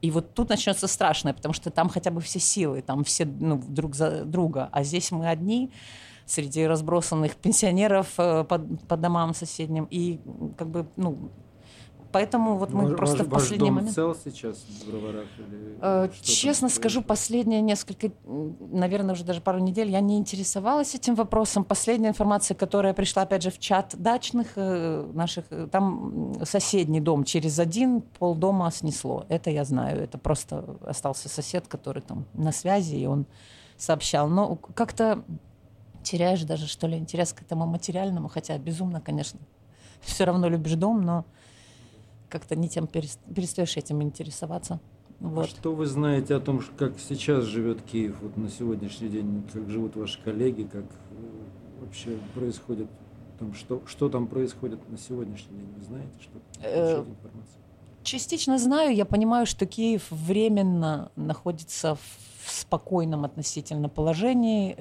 [0.00, 3.62] и вот тут начнется страшное, потому что там хотя бы все силы, там все ну,
[3.68, 5.70] друг за друга, а здесь мы одни
[6.26, 9.88] среди разбросанных пенсионеров э, по, по домам соседним.
[9.90, 10.20] И
[10.56, 11.30] как бы, ну,
[12.10, 13.94] Поэтому вот мы ваш, просто в последний ваш дом момент...
[13.94, 15.26] цел сейчас в Броварах?
[15.38, 21.14] Или э, честно скажу, последние несколько, наверное, уже даже пару недель я не интересовалась этим
[21.14, 21.64] вопросом.
[21.64, 27.24] Последняя информация, которая пришла, опять же, в чат дачных э, наших, э, там соседний дом
[27.24, 29.26] через один полдома снесло.
[29.28, 30.02] Это я знаю.
[30.02, 33.26] Это просто остался сосед, который там на связи, и он
[33.76, 34.28] сообщал.
[34.28, 35.24] Но как-то
[36.02, 39.40] теряешь даже, что ли, интерес к этому материальному, хотя безумно, конечно.
[40.00, 41.26] Все равно любишь дом, но
[42.28, 44.80] как-то не тем перестаешь этим интересоваться.
[45.20, 45.46] А вот.
[45.46, 49.68] А что вы знаете о том, как сейчас живет Киев вот на сегодняшний день, как
[49.68, 52.88] живут ваши коллеги, как э, вообще происходит
[53.38, 55.74] там, что, что там происходит на сегодняшний день?
[55.76, 57.58] Вы знаете, что э, информация?
[58.02, 64.74] Частично знаю, я понимаю, что Киев временно находится в спокойном относительно положении.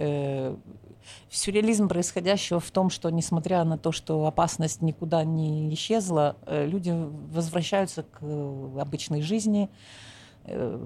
[1.07, 6.65] Э, сюрреализм происходящего в том, что несмотря на то, что опасность никуда не исчезла, э,
[6.65, 6.93] люди
[7.31, 8.21] возвращаются к
[8.79, 9.69] обычной жизни,
[10.49, 10.79] Э,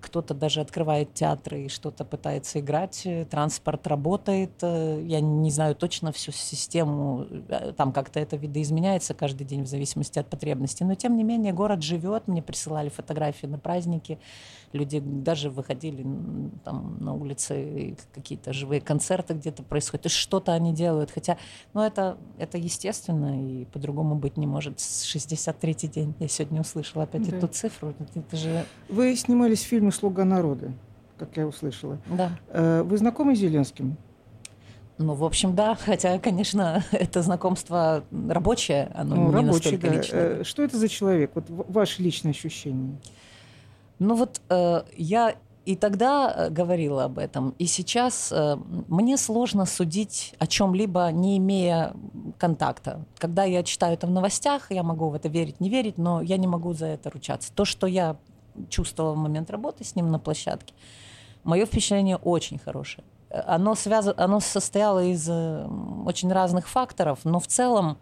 [0.00, 5.74] кто-то даже открывает театры и что-то пытается играть, э, транспорт работает, э, я не знаю
[5.74, 7.26] точно всю систему,
[7.76, 11.82] там как-то это видоизменяется каждый день в зависимости от потребностей, но тем не менее город
[11.82, 14.20] живет, мне присылали фотографии на праздники,
[14.72, 16.06] люди даже выходили
[16.64, 21.38] там на улице, какие-то живые концерты где-то происходят, и что-то они делают, хотя,
[21.74, 24.78] ну это, это естественно и по-другому быть не может.
[24.78, 27.36] 63-й день, я сегодня услышала опять да.
[27.36, 28.64] эту цифру, это же...
[28.88, 30.72] Вы снимались в фильме «Слуга народа»,
[31.18, 31.98] как я услышала.
[32.06, 32.38] Да.
[32.48, 33.96] Э, вы знакомы с Зеленским?
[34.98, 35.76] Ну, в общем, да.
[35.76, 39.94] Хотя, конечно, это знакомство рабочее, оно ну, не рабочее, настолько да.
[39.94, 40.40] личное.
[40.40, 41.30] Э, что это за человек?
[41.34, 42.98] Вот ваши личные ощущения.
[43.98, 45.34] Ну вот э, я
[45.64, 48.56] и тогда говорила об этом, и сейчас э,
[48.88, 51.92] мне сложно судить о чем-либо, не имея
[52.38, 53.04] контакта.
[53.18, 56.38] Когда я читаю это в новостях, я могу в это верить, не верить, но я
[56.38, 57.52] не могу за это ручаться.
[57.52, 58.16] То, что я
[58.70, 60.72] чувствовала в момент работы с ним на площадке,
[61.44, 63.04] мое впечатление очень хорошее.
[63.30, 64.08] Оно, связ...
[64.16, 65.68] оно состояло из э,
[66.06, 67.98] очень разных факторов, но в целом,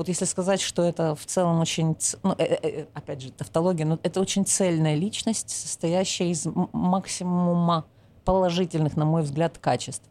[0.00, 3.98] вот если сказать, что это в целом очень, ну, э, э, опять же, тавтология, но
[4.02, 7.84] это очень цельная личность, состоящая из максимума
[8.24, 10.08] положительных, на мой взгляд, качеств.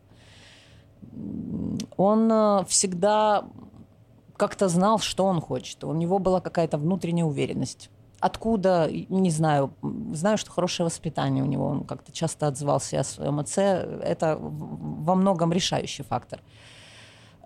[1.98, 3.46] Он всегда
[4.38, 5.84] как-то знал, что он хочет.
[5.84, 7.90] У него была какая-то внутренняя уверенность.
[8.20, 9.74] Откуда, не знаю,
[10.14, 15.16] знаю, что хорошее воспитание у него, он как-то часто отзывался о своем отце, это во
[15.16, 16.42] многом решающий фактор.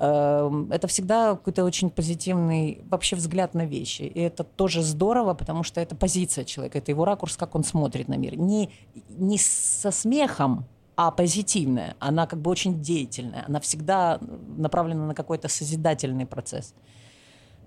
[0.04, 4.02] Эм, это всегда какой-то очень позитивный вообще взгляд на вещи.
[4.02, 8.10] И это тоже здорово, потому что это позиция человека, это его ракурс, как он смотрит
[8.10, 8.36] на мир.
[8.36, 8.70] Не,
[9.08, 10.66] не со смехом,
[10.98, 11.96] а позитивная.
[12.00, 13.46] Она как бы очень деятельная.
[13.48, 14.20] Она всегда
[14.58, 16.74] направлена на какой-то созидательный процесс.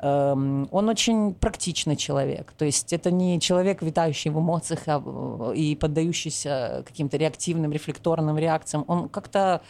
[0.01, 2.53] Эм, он очень практичный человек.
[2.59, 8.85] То есть это не человек, витающий в эмоциях а, и поддающийся каким-то реактивным, рефлекторным реакциям.
[8.89, 9.63] Он как-то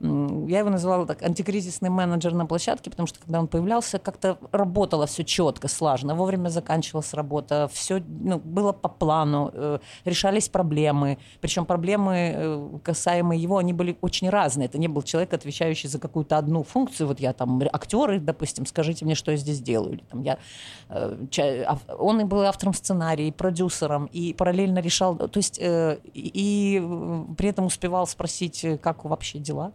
[0.00, 5.06] я его называла так антикризисный менеджер на площадке, потому что когда он появлялся, как-то работало
[5.06, 11.66] все четко, слаженно, вовремя заканчивалась работа, все ну, было по плану, э, решались проблемы, причем
[11.66, 14.66] проблемы, э, касаемые его, они были очень разные.
[14.66, 19.04] Это не был человек, отвечающий за какую-то одну функцию, вот я там актеры, допустим, скажите
[19.04, 20.38] мне, что я здесь делаю, или там я,
[20.90, 21.66] э,
[21.98, 26.80] он и был автором сценария, и продюсером, и параллельно решал, то есть и, и
[27.36, 29.72] при этом успевал спросить, как вообще дела,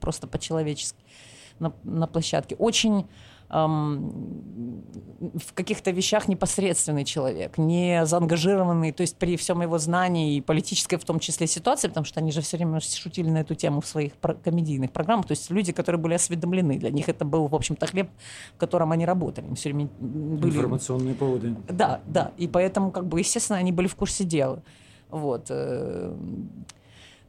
[0.00, 0.98] просто по-человечески
[1.58, 2.56] на, на площадке.
[2.56, 3.06] Очень
[3.50, 4.82] эм,
[5.38, 10.96] в каких-то вещах непосредственный человек, не заангажированный, то есть при всем его знании и политической
[10.96, 13.86] в том числе ситуации, потому что они же все время шутили на эту тему в
[13.86, 14.12] своих
[14.44, 18.10] комедийных программах, то есть люди, которые были осведомлены, для них это был, в общем-то, хлеб,
[18.54, 19.52] в котором они работали.
[19.54, 20.56] Все время были...
[20.56, 21.56] Информационные поводы.
[21.68, 24.62] Да, да, и поэтому, как бы, естественно, они были в курсе дела.
[25.08, 25.46] Вот.
[25.50, 26.12] Э,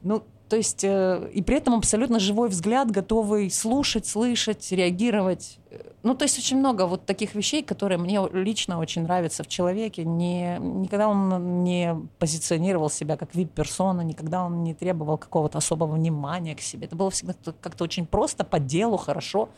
[0.01, 5.59] ну, то есть, э, и при этом абсолютно живой взгляд, готовый слушать, слышать, реагировать.
[6.03, 10.05] Ну, то есть очень много вот таких вещей, которые мне лично очень нравятся в человеке.
[10.05, 16.55] Не, никогда он не позиционировал себя как вип-персона, никогда он не требовал какого-то особого внимания
[16.55, 16.85] к себе.
[16.85, 19.49] Это было всегда как-то очень просто, по делу, хорошо.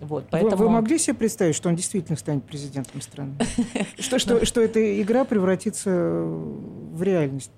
[0.00, 0.56] Вот, поэтому...
[0.56, 3.34] вы, вы могли себе представить, что он действительно станет президентом страны?
[3.98, 7.50] Что, что, что эта игра превратится в реальность?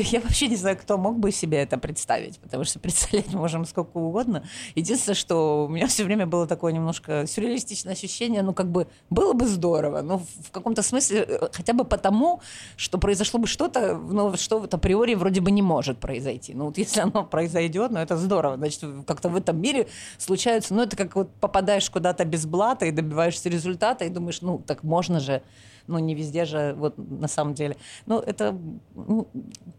[0.12, 3.98] Я вообще не знаю, кто мог бы себе это представить, потому что представлять можем сколько
[3.98, 4.44] угодно.
[4.74, 9.32] Единственное, что у меня все время было такое немножко сюрреалистичное ощущение, ну, как бы, было
[9.32, 12.40] бы здорово, но в каком-то смысле, э, хотя бы потому,
[12.76, 16.54] что произошло бы что-то, ну, что вот априори вроде бы не может произойти.
[16.54, 18.56] Ну, вот если оно произойдет, ну, это здорово.
[18.56, 19.88] Значит, как-то в этом мире
[20.18, 24.58] случаются, ну, это как вот попадаешь куда-то без блата и добиваешься результата, и думаешь, ну,
[24.58, 25.42] так можно же
[25.86, 27.76] ну, не везде же, вот на самом деле.
[28.06, 28.56] Ну, это,
[28.94, 29.28] ну,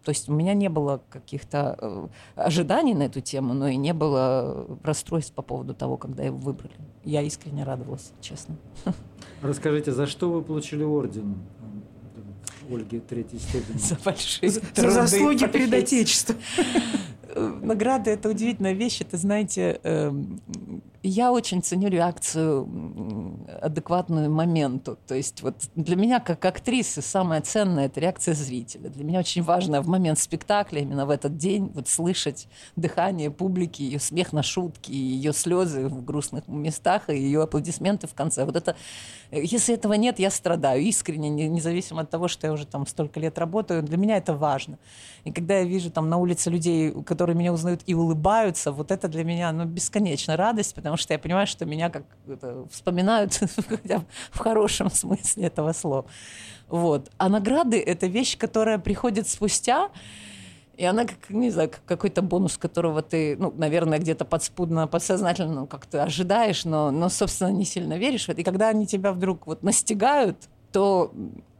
[0.04, 3.94] то есть у меня не было каких-то э, ожиданий на эту тему, но и не
[3.94, 6.74] было расстройств по поводу того, когда его выбрали.
[7.04, 8.56] Я искренне радовалась, честно.
[9.42, 11.36] Расскажите, за что вы получили орден?
[12.70, 13.78] Ольги третьей степени.
[13.78, 16.38] За большие За заслуги перед Отечеством.
[17.34, 19.02] Э, награды– это удивительная вещь.
[19.02, 20.42] Это, знаете, эм,
[21.04, 22.68] я очень ценю реакцию
[23.62, 24.98] адекватную моменту.
[25.08, 28.90] То есть вот для меня, как актрисы, самое ценное– это реакция зрителя.
[28.90, 33.82] Для меня очень важно в момент спектакля, именно в этот день, вот слышать дыхание публики,
[33.82, 38.46] ее смех на шутки, ее слезы в грустных местах и ее аплодисменты в конце.
[38.46, 38.76] Вот это,
[39.32, 43.40] если этого нет, я страдаю искренне, независимо от того, что я уже там столько лет
[43.40, 43.82] работаю.
[43.82, 44.78] Для меня это важно.
[45.24, 49.08] И когда я вижу там на улице людей, которые меня узнают и улыбаются, вот это
[49.08, 52.04] для меня ну, бесконечная радость, потому что я понимаю, что меня как
[52.72, 53.34] вспоминают
[54.32, 56.06] в хорошем смысле этого слова.
[56.68, 57.12] Вот.
[57.18, 59.90] А награды— это вещь, которая приходит спустя,
[60.78, 65.54] и она, как, не знаю, как какой-то бонус, которого ты, ну, наверное, где-то подспудно, подсознательно
[65.54, 68.28] ну, как-то ожидаешь, но, но, собственно, не сильно веришь.
[68.30, 70.38] И когда они тебя вдруг вот настигают,
[70.72, 71.12] то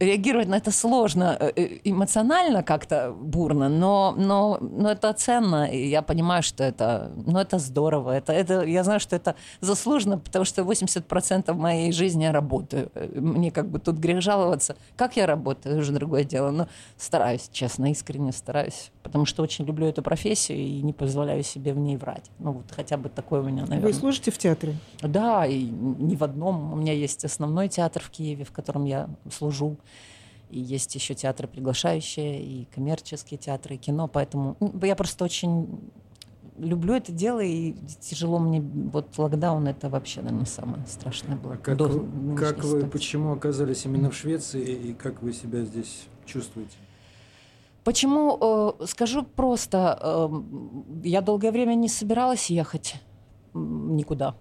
[0.02, 5.86] реагировать на это сложно, э, э, эмоционально как-то бурно, но, но, но это ценно, и
[5.88, 10.44] я понимаю, что это, ну, это здорово, это, это, я знаю, что это заслуженно, потому
[10.44, 15.78] что 80% моей жизни я работаю, мне как бы тут грех жаловаться, как я работаю,
[15.78, 20.82] уже другое дело, но стараюсь, честно, искренне стараюсь, потому что очень люблю эту профессию и
[20.82, 23.92] не позволяю себе в ней врать, ну, вот хотя бы такое у меня, наверное.
[23.92, 24.74] Вы служите в театре?
[25.00, 29.01] Да, и не в одном, у меня есть основной театр в Киеве, в котором я
[29.30, 29.76] служу,
[30.50, 34.08] и есть еще театры приглашающие, и коммерческие театры, и кино.
[34.08, 35.80] Поэтому ну, я просто очень
[36.58, 38.60] люблю это дело, и тяжело мне...
[38.60, 41.54] Вот локдаун— это вообще, наверное, самое страшное было.
[41.54, 45.62] А как, До вы, как вы, почему оказались именно в Швеции, и как вы себя
[45.62, 46.76] здесь чувствуете?
[47.84, 48.76] Почему?
[48.80, 49.98] Э, скажу просто.
[50.00, 50.28] Э,
[51.02, 52.96] я долгое время не собиралась ехать
[53.54, 54.34] никуда.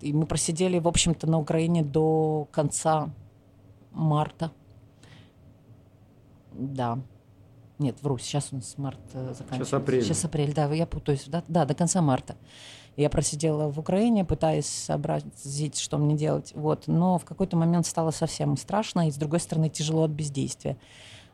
[0.00, 3.10] И мы просидели, в общем-то, на Украине до конца
[3.96, 4.52] марта.
[6.52, 6.98] Да.
[7.78, 9.64] Нет, вру, сейчас у нас март э, заканчивается.
[9.64, 10.02] Сейчас апрель.
[10.02, 11.24] Сейчас апрель, да, я путаюсь.
[11.26, 12.36] Да, да, до конца марта.
[12.96, 16.52] Я просидела в Украине, пытаясь сообразить, что мне делать.
[16.54, 16.84] Вот.
[16.86, 20.78] Но в какой-то момент стало совсем страшно, и, с другой стороны, тяжело от бездействия.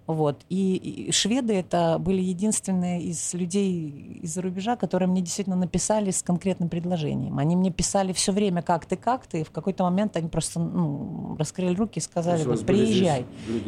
[0.07, 0.45] Вот.
[0.49, 6.23] И, и шведы это были единственные из людей из-за рубежа, которые мне действительно написали с
[6.23, 7.39] конкретным предложением.
[7.39, 10.61] Они мне писали все время, как ты, как ты, и в какой-то момент они просто
[10.61, 13.27] ну, раскрыли руки и сказали, вот, приезжай.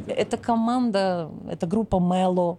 [0.09, 2.59] Это команда, это группа Мело,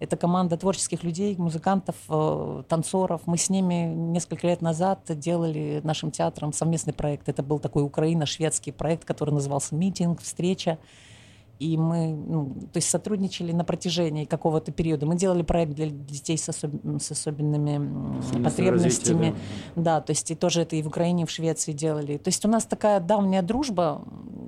[0.00, 3.22] это команда творческих людей, музыкантов, э, танцоров.
[3.24, 7.28] Мы с ними несколько лет назад делали нашим театром совместный проект.
[7.28, 10.78] Это был такой украино-шведский проект, который назывался «Митинг», «Встреча».
[11.58, 15.06] И мы ну, то есть сотрудничали на протяжении какого-то периода.
[15.06, 16.72] Мы делали проект для детей с, особ...
[17.00, 19.28] с особенными потребностями.
[19.28, 19.36] Развития,
[19.76, 19.82] да.
[19.82, 22.16] да, то есть и тоже это и в Украине, и в Швеции делали.
[22.18, 24.02] То есть у нас такая давняя дружба,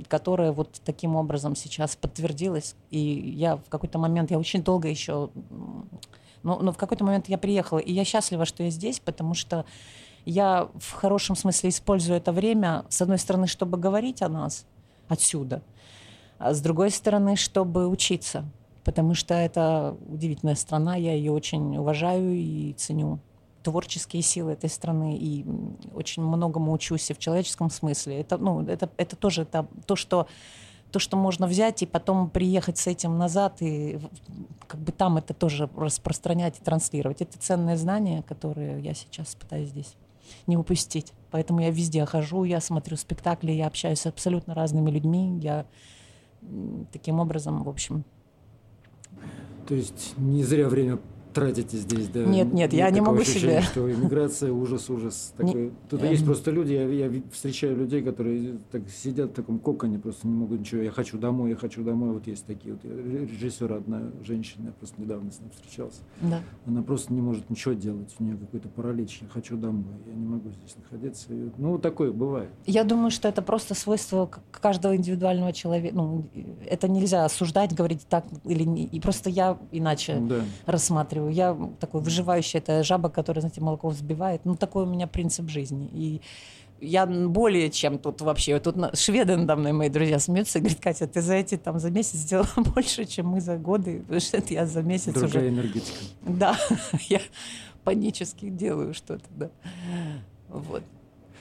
[0.08, 2.74] которая вот таким образом сейчас подтвердилась.
[2.90, 5.30] И я в какой-то момент, я очень долго еще,
[6.42, 9.64] но, но в какой-то момент я приехала, и я счастлива, что я здесь, потому что
[10.24, 14.66] я в хорошем смысле использую это время, с одной стороны, чтобы говорить о нас
[15.08, 15.62] отсюда,
[16.38, 18.44] а с другой стороны, чтобы учиться,
[18.84, 23.20] потому что это удивительная страна, я ее очень уважаю и ценю
[23.62, 25.44] творческие силы этой страны и
[25.92, 28.20] очень многому учусь и в человеческом смысле.
[28.20, 30.28] Это, ну, это, это тоже это, то, что
[30.92, 33.98] то, что можно взять и потом приехать с этим назад и
[34.68, 37.20] как бы там это тоже распространять и транслировать.
[37.20, 39.96] Это ценные знания, которые я сейчас пытаюсь здесь
[40.46, 41.12] не упустить.
[41.30, 45.38] Поэтому я везде хожу, я смотрю спектакли, я общаюсь с абсолютно разными людьми.
[45.40, 45.66] Я
[46.92, 48.04] таким образом, в общем...
[49.66, 50.98] То есть не зря время
[51.36, 52.24] тратите здесь, да?
[52.24, 53.62] Нет, нет, я не могу ощущения, себе.
[53.62, 55.34] что иммиграция ужас, ужас.
[55.36, 55.70] Такой.
[55.90, 60.26] Тут есть просто люди, я, я встречаю людей, которые так сидят в таком коконе, просто
[60.26, 60.80] не могут ничего.
[60.80, 62.14] Я хочу домой, я хочу домой.
[62.14, 66.00] Вот есть такие вот режиссер одна женщина, я просто недавно с ней встречался.
[66.22, 66.40] Да.
[66.66, 69.18] Она просто не может ничего делать, у нее какой-то паралич.
[69.20, 71.34] Я хочу домой, я не могу здесь находиться.
[71.34, 72.48] И, ну, такое бывает.
[72.64, 75.94] Я думаю, что это просто свойство каждого индивидуального человека.
[75.94, 76.24] Ну,
[76.66, 78.86] это нельзя осуждать, говорить так или не.
[78.86, 80.40] И просто я иначе да.
[80.64, 84.44] рассматриваю я такой выживающая, это жаба, которая, знаете, молоко взбивает.
[84.44, 85.88] Ну, такой у меня принцип жизни.
[85.92, 86.20] И
[86.80, 88.58] я более чем тут вообще.
[88.60, 91.90] Тут шведы надо мной, мои друзья, смеются и говорят, Катя, ты за эти там за
[91.90, 94.04] месяц сделала больше, чем мы за годы.
[94.18, 95.48] Что это я за месяц Другая уже...
[95.48, 95.98] энергетика.
[96.22, 96.56] Да,
[97.08, 97.20] я
[97.84, 99.50] панически делаю что-то, да.
[100.48, 100.82] Вот.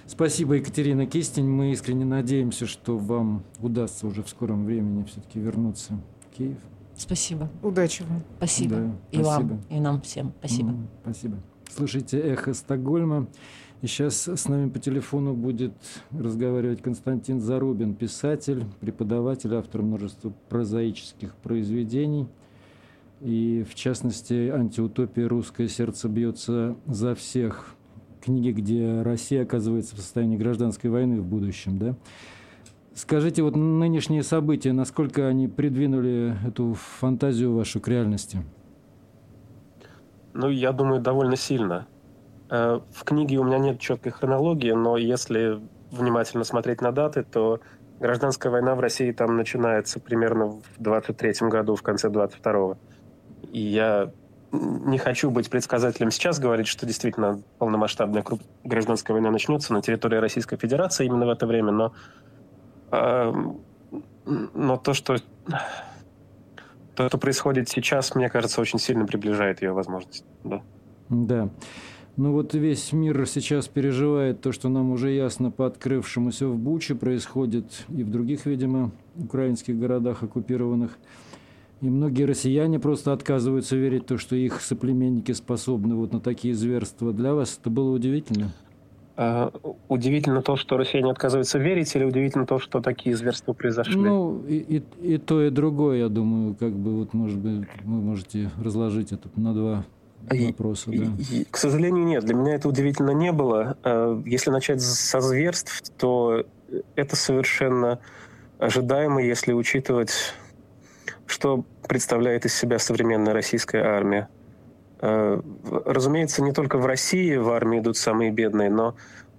[0.07, 1.47] Спасибо, Екатерина Кистень.
[1.47, 6.59] Мы искренне надеемся, что вам удастся уже в скором времени все-таки вернуться в Киев.
[6.97, 7.49] Спасибо.
[7.61, 8.23] Удачи вам.
[8.37, 8.75] Спасибо.
[8.75, 9.47] Да, и спасибо.
[9.47, 10.33] вам, и нам всем.
[10.39, 10.69] Спасибо.
[10.69, 11.37] Mm, спасибо.
[11.69, 13.27] Слушайте «Эхо Стокгольма».
[13.81, 15.73] И сейчас с нами по телефону будет
[16.11, 22.27] разговаривать Константин Зарубин, писатель, преподаватель, автор множества прозаических произведений.
[23.21, 25.27] И, в частности, «Антиутопия.
[25.27, 27.75] Русское сердце бьется за всех».
[28.21, 31.95] Книги, где Россия оказывается в состоянии гражданской войны в будущем, да?
[32.95, 38.37] Скажите, вот нынешние события, насколько они придвинули эту фантазию вашу к реальности?
[40.33, 41.87] Ну, я думаю, довольно сильно.
[42.49, 45.59] Э, в книге у меня нет четкой хронологии, но если
[45.91, 47.59] внимательно смотреть на даты, то
[47.99, 52.77] гражданская война в России там начинается примерно в 23 году, в конце 22-го.
[53.51, 54.09] И я
[54.53, 58.23] не хочу быть предсказателем сейчас, говорить, что действительно полномасштабная
[58.63, 61.93] гражданская война начнется на территории Российской Федерации именно в это время, но
[64.25, 65.17] но то, что
[66.95, 70.25] то, что происходит сейчас, мне кажется, очень сильно приближает ее возможность.
[70.43, 70.61] Да.
[71.09, 71.49] Да.
[72.17, 76.95] Ну вот весь мир сейчас переживает то, что нам уже ясно по открывшемуся в Буче
[76.95, 80.97] происходит и в других, видимо, украинских городах оккупированных.
[81.81, 86.55] И многие россияне просто отказываются верить в то, что их соплеменники способны вот на такие
[86.55, 87.11] зверства.
[87.11, 88.53] Для вас это было удивительно?
[89.17, 93.95] Uh, удивительно то, что россияне отказываются верить, или удивительно то, что такие зверства произошли?
[93.95, 98.01] Ну, и, и, и то, и другое, я думаю, как бы вот, может быть, вы
[98.01, 99.85] можете разложить это на два
[100.29, 100.91] вопроса.
[100.91, 101.05] И, да.
[101.31, 102.25] и, к сожалению, нет.
[102.25, 103.77] Для меня это удивительно не было.
[103.83, 106.43] А, если начать со зверств, то
[106.95, 107.99] это совершенно
[108.59, 110.33] ожидаемо, если учитывать,
[111.25, 114.29] что представляет из себя современная российская армия.
[115.07, 115.39] Э,
[115.85, 118.95] разумеется, не только в России в армии идут самые бедные, но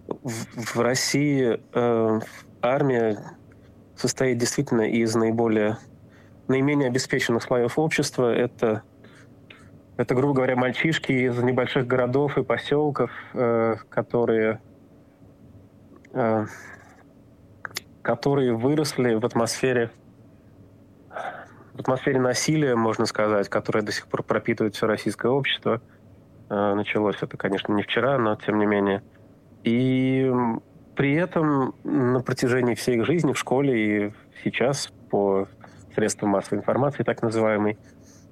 [0.06, 2.20] в, в России э,
[2.62, 3.18] армия
[3.96, 5.78] состоит действительно из наиболее
[6.46, 8.32] наименее обеспеченных слоев общества.
[8.32, 8.84] Это,
[9.96, 14.60] это грубо говоря, мальчишки из небольших городов и поселков, э, которые,
[16.12, 16.46] э,
[18.02, 19.90] которые выросли в атмосфере
[21.80, 25.80] атмосфере насилия, можно сказать, которое до сих пор пропитывает все российское общество.
[26.48, 29.02] Э, началось это, конечно, не вчера, но тем не менее.
[29.64, 30.32] И
[30.94, 34.12] при этом на протяжении всей их жизни в школе и
[34.44, 35.48] сейчас по
[35.94, 37.78] средствам массовой информации, так называемой,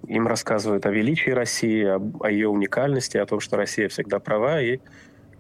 [0.07, 4.61] им рассказывают о величии России, о, о ее уникальности, о том, что Россия всегда права,
[4.61, 4.81] и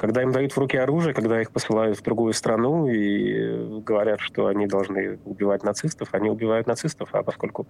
[0.04, 4.48] когда им дают в руки оружие, когда их посылают в другую страну и говорят, что
[4.48, 7.08] они должны убивать нацистов, они убивают нацистов.
[7.12, 7.66] А поскольку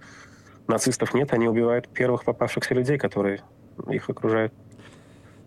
[0.67, 3.41] нацистов нет, они убивают первых попавшихся людей, которые
[3.87, 4.51] их окружают.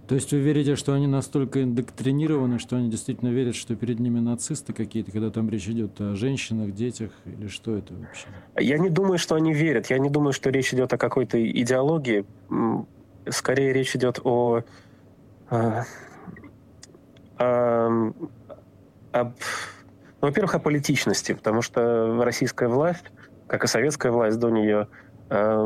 [0.07, 4.21] То есть вы верите, что они настолько индоктринированы, что они действительно верят, что перед ними
[4.21, 8.29] нацисты какие-то, когда там речь идет о женщинах, детях, или что это вообще?
[8.59, 9.91] Я не думаю, что они верят.
[9.91, 12.25] Я не думаю, что речь идет о какой-то идеологии.
[13.29, 14.63] Скорее речь идет о...
[15.51, 15.85] о,
[17.39, 18.15] об,
[19.13, 19.33] ну,
[20.21, 23.05] во-первых, о политичности, потому что российская власть,
[23.47, 24.89] как и советская власть до нее,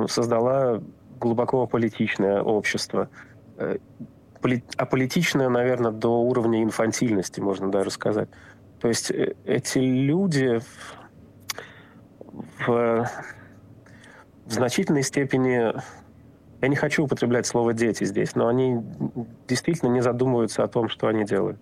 [0.09, 0.81] создала
[1.23, 3.09] глубоко политичное общество.
[3.57, 3.79] Э,
[4.77, 8.29] аполитичное, наверное, до уровня инфантильности, можно даже сказать.
[8.81, 10.61] То есть э, эти люди
[12.67, 13.09] в, в
[14.49, 15.73] значительной степени,
[16.63, 18.81] я не хочу употреблять слово «дети» здесь, но они
[19.49, 21.61] действительно не задумываются о том, что они делают.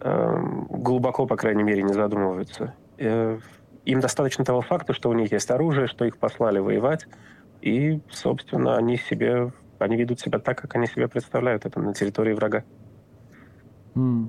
[0.00, 2.74] Эм, глубоко, по крайней мере, не задумываются.
[2.98, 3.38] Э,
[3.86, 7.06] им достаточно того факта, что у них есть оружие, что их послали воевать,
[7.62, 12.32] и, собственно, они себе они ведут себя так, как они себя представляют это на территории
[12.32, 12.64] врага.
[13.94, 14.28] Mm.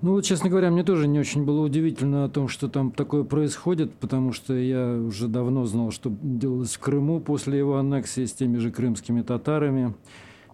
[0.00, 3.24] Ну, вот, честно говоря, мне тоже не очень было удивительно о том, что там такое
[3.24, 8.32] происходит, потому что я уже давно знал, что делалось в Крыму после его аннексии с
[8.32, 9.94] теми же крымскими татарами.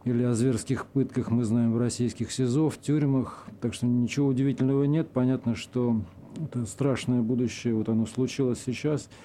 [0.05, 3.47] Или о зверских пытках мы знаем в российских СИЗО, в тюрьмах.
[3.61, 5.09] Так что ничего удивительного нет.
[5.09, 6.01] Понятно, что
[6.43, 9.09] это страшное будущее, вот оно случилось сейчас–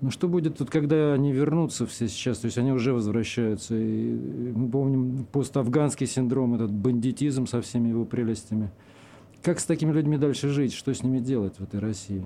[0.00, 2.38] но что будет, вот, когда они вернутся все сейчас?
[2.38, 3.76] То есть они уже возвращаются.
[3.76, 4.12] И
[4.54, 8.70] мы помним пост-афганский синдром, этот бандитизм со всеми его прелестями.
[9.42, 10.74] Как с такими людьми дальше жить?
[10.74, 12.24] Что с ними делать в этой России?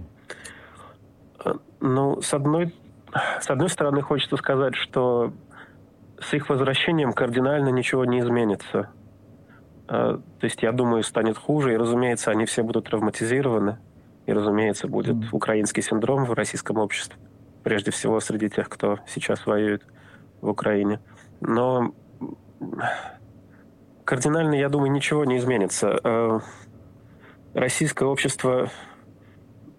[1.80, 2.74] Ну, с одной,
[3.40, 5.32] с одной стороны, хочется сказать, что
[6.20, 8.90] с их возвращением кардинально ничего не изменится.
[9.88, 13.78] А, то есть, я думаю, станет хуже, и, разумеется, они все будут травматизированы,
[14.26, 15.28] и, разумеется, будет mm.
[15.32, 17.18] украинский синдром в российском обществе
[17.62, 19.82] прежде всего среди тех, кто сейчас воюет
[20.40, 21.00] в Украине.
[21.40, 21.94] Но
[24.04, 26.42] кардинально, я думаю, ничего не изменится.
[27.54, 28.70] Российское общество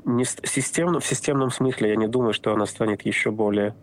[0.06, 3.76] не системно, в системном смысле я не думаю, что оно станет еще более,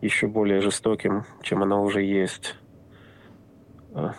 [0.00, 2.56] еще более жестоким, чем оно уже есть.
[3.94, 4.12] Э,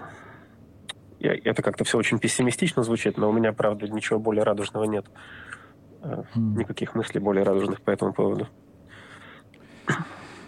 [1.20, 5.06] я, это как-то все очень пессимистично звучит, но у меня, правда, ничего более радужного нет.
[6.02, 6.58] Э, хм.
[6.58, 8.48] Никаких мыслей более радужных по этому поводу.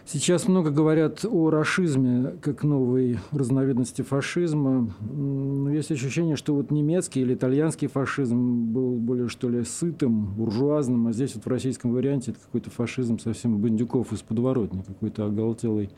[0.06, 4.94] Сейчас много говорят о рашизме как новой разновидности фашизма.
[5.00, 11.08] Но есть ощущение, что вот немецкий или итальянский фашизм был более, что ли, сытым, буржуазным,
[11.08, 15.90] а здесь вот в российском варианте это какой-то фашизм совсем бандюков из подворотни, какой-то оголтелый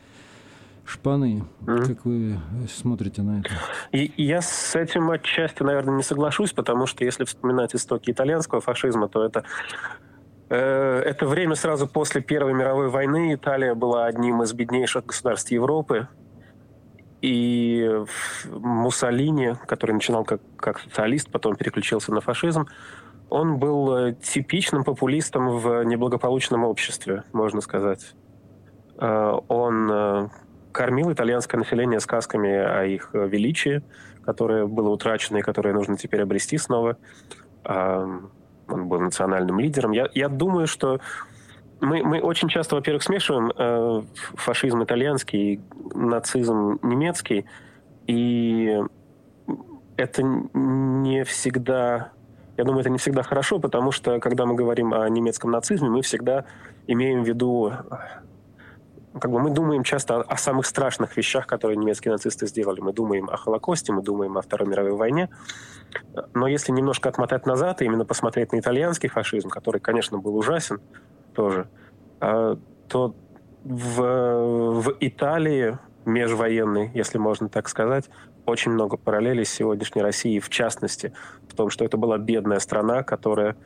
[0.84, 1.42] шпаны.
[1.62, 1.86] Mm-hmm.
[1.86, 2.38] Как вы
[2.68, 3.50] смотрите на это?
[3.90, 9.08] И я с этим отчасти, наверное, не соглашусь, потому что если вспоминать истоки итальянского фашизма,
[9.08, 9.42] то это
[10.48, 13.34] это время сразу после Первой мировой войны.
[13.34, 16.08] Италия была одним из беднейших государств Европы.
[17.22, 17.90] И
[18.50, 22.66] Муссолини, который начинал как, как социалист, потом переключился на фашизм,
[23.30, 28.14] он был э, типичным популистом в неблагополучном обществе, можно сказать.
[28.98, 30.30] Э, он
[30.70, 33.82] кормил итальянское население сказками о их величии,
[34.24, 36.98] которое было утрачено и которое нужно теперь обрести снова
[38.68, 39.92] он был национальным лидером.
[39.92, 41.00] Я, я думаю, что
[41.80, 44.02] мы, мы очень часто, во-первых, смешиваем э,
[44.34, 45.60] фашизм итальянский,
[45.94, 47.46] нацизм немецкий,
[48.06, 48.80] и
[49.96, 52.12] это не всегда,
[52.56, 56.02] я думаю, это не всегда хорошо, потому что, когда мы говорим о немецком нацизме, мы
[56.02, 56.44] всегда
[56.86, 57.72] имеем в виду
[59.20, 62.80] как бы мы думаем часто о, о самых страшных вещах, которые немецкие нацисты сделали.
[62.80, 65.28] Мы думаем о Холокосте, мы думаем о Второй мировой войне.
[66.34, 70.80] Но если немножко отмотать назад и именно посмотреть на итальянский фашизм, который, конечно, был ужасен
[71.34, 71.68] тоже,
[72.20, 72.58] а,
[72.88, 73.14] то
[73.64, 78.08] в, в Италии межвоенной, если можно так сказать,
[78.46, 81.12] очень много параллелей с сегодняшней Россией, в частности,
[81.48, 83.56] в том, что это была бедная страна, которая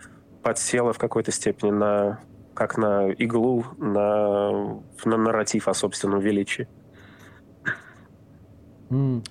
[0.42, 2.18] подсела в какой-то степени на
[2.54, 6.68] как на иглу, на, на нарратив о собственном величии.
[8.90, 9.22] Mm.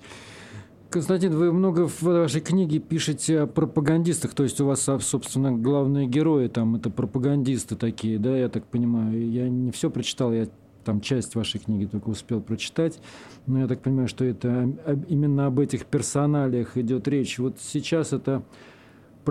[0.90, 6.08] Константин, вы много в вашей книге пишете о пропагандистах, то есть у вас, собственно, главные
[6.08, 9.30] герои там это пропагандисты такие, да, я так понимаю.
[9.30, 10.48] Я не все прочитал, я
[10.84, 13.00] там часть вашей книги только успел прочитать,
[13.46, 14.68] но я так понимаю, что это
[15.08, 17.38] именно об этих персоналиях идет речь.
[17.38, 18.42] Вот сейчас это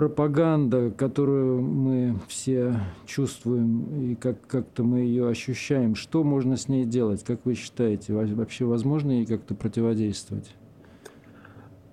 [0.00, 2.74] пропаганда, которую мы все
[3.04, 7.22] чувствуем и как- как-то мы ее ощущаем, что можно с ней делать?
[7.22, 10.54] Как вы считаете, вообще возможно ей как-то противодействовать?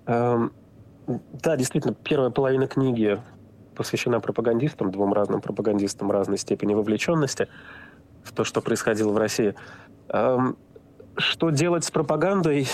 [0.06, 0.52] Эм,
[1.06, 3.20] да, действительно, первая половина книги
[3.74, 7.46] посвящена пропагандистам, двум разным пропагандистам разной степени вовлеченности
[8.22, 9.54] в то, что происходило в России.
[10.08, 10.56] Эм,
[11.18, 12.68] что делать с пропагандой?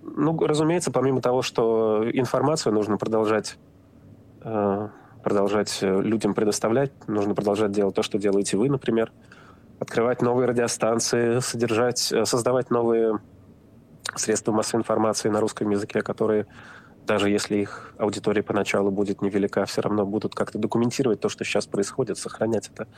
[0.00, 3.58] Ну, разумеется, помимо того, что информацию нужно продолжать,
[5.22, 9.10] продолжать людям предоставлять, нужно продолжать делать то, что делаете вы, например,
[9.80, 13.18] открывать новые радиостанции, содержать, создавать новые
[14.14, 16.46] средства массовой информации на русском языке, которые
[17.06, 21.66] даже если их аудитория поначалу будет невелика, все равно будут как-то документировать то, что сейчас
[21.66, 22.88] происходит, сохранять это.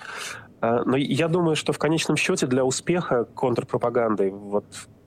[0.61, 4.64] А, но я думаю, что в конечном счете для успеха контрпропаганды, вот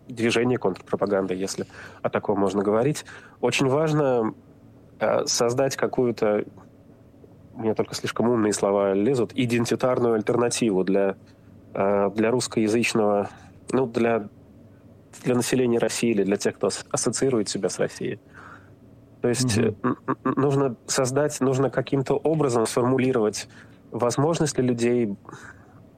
[0.07, 1.65] движения контрпропаганды, если
[2.01, 3.05] о таком можно говорить,
[3.41, 4.33] очень важно
[5.25, 6.45] создать какую-то,
[7.55, 11.15] меня только слишком умные слова лезут, идентитарную альтернативу для,
[11.73, 13.29] а, для русскоязычного,
[13.71, 14.27] ну, для,
[15.23, 18.19] для населения России или для тех, кто ассоциирует себя с Россией.
[19.21, 19.97] То есть угу.
[20.23, 23.49] нужно создать, нужно каким-то образом сформулировать
[23.91, 25.15] возможность ли людей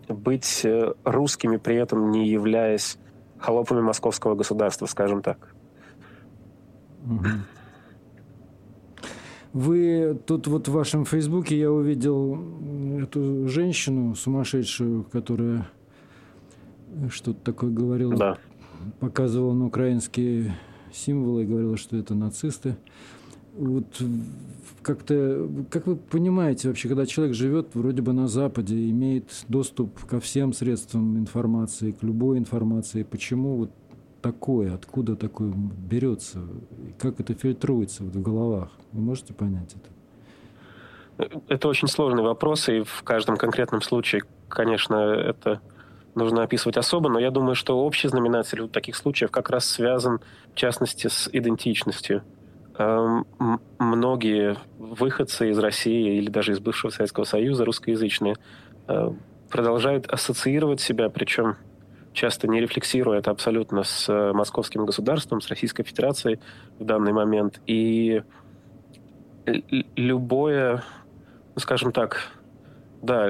[0.08, 2.98] быть э, русскими, при этом не являясь
[3.40, 5.38] холопами московского государства, скажем так.
[7.06, 7.28] Угу.
[9.54, 12.40] Вы тут вот в вашем фейсбуке я увидел
[13.02, 15.68] эту женщину сумасшедшую, которая
[17.10, 18.38] что-то такое говорила, да.
[19.00, 20.56] показывала на украинские
[20.94, 22.78] символы и говорила, что это нацисты.
[23.58, 24.02] Вот
[24.82, 30.22] как-то, как вы понимаете вообще, когда человек живет вроде бы на Западе, имеет доступ ко
[30.22, 33.72] всем средствам информации, к любой информации, почему вот
[34.22, 36.40] такое, откуда такое берется,
[37.00, 38.70] как это фильтруется вот в головах?
[38.92, 41.32] Вы можете понять это?
[41.48, 45.62] Это очень сложный вопрос, и в каждом конкретном случае, конечно, это
[46.16, 50.20] нужно описывать особо, но я думаю, что общий знаменатель таких случаев как раз связан,
[50.54, 52.24] в частности, с идентичностью.
[52.78, 53.26] Эм,
[53.80, 58.36] многие выходцы из России или даже из бывшего Советского Союза, русскоязычные,
[58.88, 59.12] э,
[59.50, 61.58] продолжают ассоциировать себя, причем
[62.14, 66.40] часто не рефлексируя это абсолютно с э, московским государством, с Российской Федерацией
[66.80, 67.62] в данный момент.
[67.68, 68.24] И
[69.96, 70.84] любое,
[71.56, 72.28] ну, скажем так,
[73.02, 73.30] да,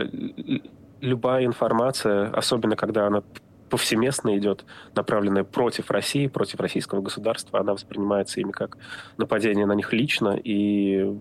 [1.00, 3.24] любая информация, особенно когда она
[3.70, 4.66] повсеместно идет,
[4.96, 8.78] направленная против России, против российского государства, она воспринимается ими как
[9.18, 11.18] нападение на них лично, и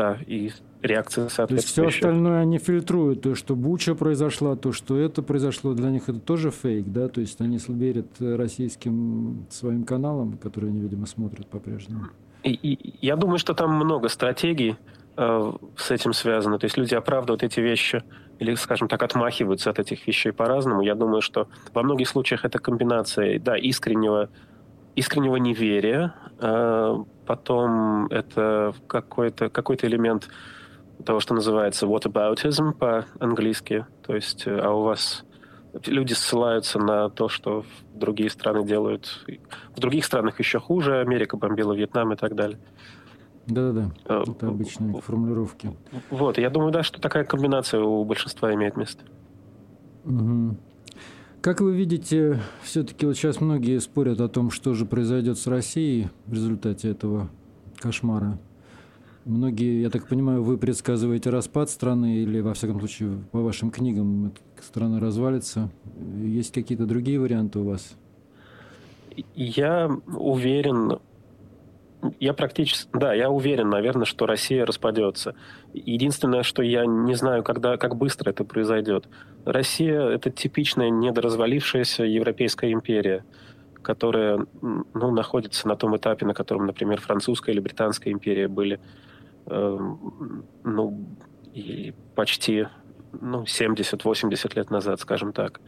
[0.00, 1.48] да, и реакция соответствующая.
[1.48, 5.90] То есть все остальное они фильтруют, то, что Буча произошла, то, что это произошло, для
[5.90, 11.06] них это тоже фейк, да, то есть они верят российским своим каналам, которые они, видимо,
[11.06, 12.06] смотрят по-прежнему.
[12.42, 14.76] И, и, я думаю, что там много стратегий
[15.18, 16.58] э, с этим связано.
[16.58, 18.02] То есть люди оправдывают эти вещи
[18.38, 20.80] или, скажем так, отмахиваются от этих вещей по-разному.
[20.80, 24.30] Я думаю, что во многих случаях это комбинация, да, искреннего,
[24.96, 30.28] искреннего неверия, а потом это какой-то какой элемент
[31.06, 33.86] того, что называется whataboutism по-английски.
[34.04, 35.24] То есть, э, а у вас
[35.86, 37.64] люди ссылаются на то, что
[37.94, 39.24] другие страны делают.
[39.76, 40.98] В других странах еще хуже.
[40.98, 42.58] Америка бомбила Вьетнам и так далее.
[43.46, 45.70] Да-да-да, э, это обычные формулировки.
[46.10, 49.04] Вот, я думаю, да, что такая комбинация у большинства имеет место.
[50.04, 50.56] Угу.
[51.40, 56.08] Как вы видите, все-таки вот сейчас многие спорят о том, что же произойдет с Россией
[56.26, 57.30] в результате этого
[57.78, 58.38] кошмара.
[59.24, 64.32] Многие, я так понимаю, вы предсказываете распад страны или, во всяком случае, по вашим книгам
[64.60, 65.70] страна развалится.
[66.22, 67.96] Есть какие-то другие варианты у вас?
[69.34, 70.98] Я уверен
[72.18, 75.34] я практически, да, я уверен, наверное, что Россия распадется.
[75.74, 79.06] Единственное, что я не знаю, когда, как быстро это произойдет.
[79.44, 83.24] Россия— это типичная недоразвалившаяся Европейская империя,
[83.82, 88.80] которая ну, находится на том этапе, на котором, например, французская или британская империя были
[89.46, 89.78] э,
[90.64, 91.06] ну,
[91.52, 92.66] и почти
[93.12, 95.60] ну, 70-80 лет назад, скажем так.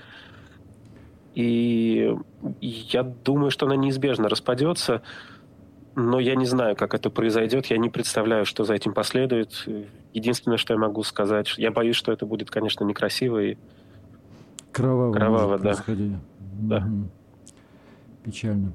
[1.35, 2.15] И
[2.61, 5.03] я думаю, что она неизбежно распадется,
[5.95, 7.67] но я не знаю, как это произойдет.
[7.67, 9.67] Я не представляю, что за этим последует.
[10.13, 13.57] Единственное, что я могу сказать, я боюсь, что это будет, конечно, некрасиво и
[14.73, 15.13] кроваво.
[15.13, 15.77] Кроваво, да.
[16.61, 16.77] Да.
[16.79, 17.11] Угу.
[18.25, 18.73] Печально.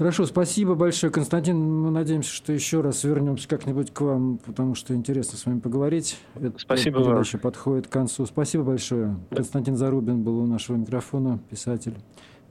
[0.00, 1.58] Хорошо, спасибо большое, Константин.
[1.58, 6.18] Мы надеемся, что еще раз вернемся как-нибудь к вам, потому что интересно с вами поговорить.
[6.36, 7.42] Эта спасибо передача вам.
[7.42, 8.24] подходит к концу.
[8.24, 9.16] Спасибо большое.
[9.28, 9.36] Да.
[9.36, 11.94] Константин Зарубин был у нашего микрофона, писатель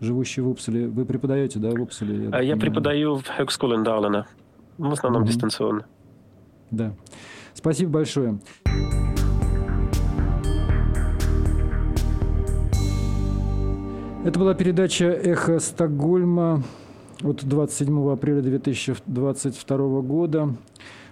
[0.02, 0.88] живущий в Упселе.
[0.88, 2.30] Вы преподаете, да, в Упселе?
[2.32, 4.26] Я, я преподаю в Högskolan Dalarna.
[4.78, 5.28] В основном mm-hmm.
[5.28, 5.86] дистанционно.
[6.72, 6.94] Да.
[7.54, 8.40] Спасибо большое.
[14.26, 16.64] Это была передача «Эхо Стокгольма»
[17.24, 20.56] от 27 апреля 2022 года.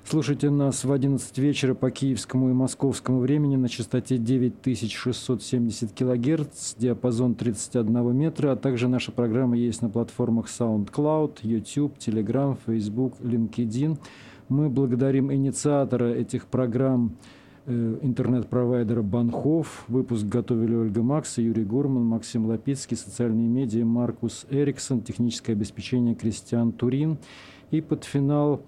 [0.09, 7.35] Слушайте нас в 11 вечера по киевскому и московскому времени на частоте 9670 кГц, диапазон
[7.35, 13.99] 31 метра, а также наша программа есть на платформах SoundCloud, YouTube, Telegram, Facebook, LinkedIn.
[14.47, 17.17] Мы благодарим инициатора этих программ
[17.65, 19.83] э, интернет-провайдера Банхов.
[19.89, 26.71] Выпуск готовили Ольга Макс, Юрий Гурман, Максим Лапицкий, социальные медиа Маркус Эриксон, техническое обеспечение Кристиан
[26.71, 27.17] Турин.
[27.71, 28.61] И под финал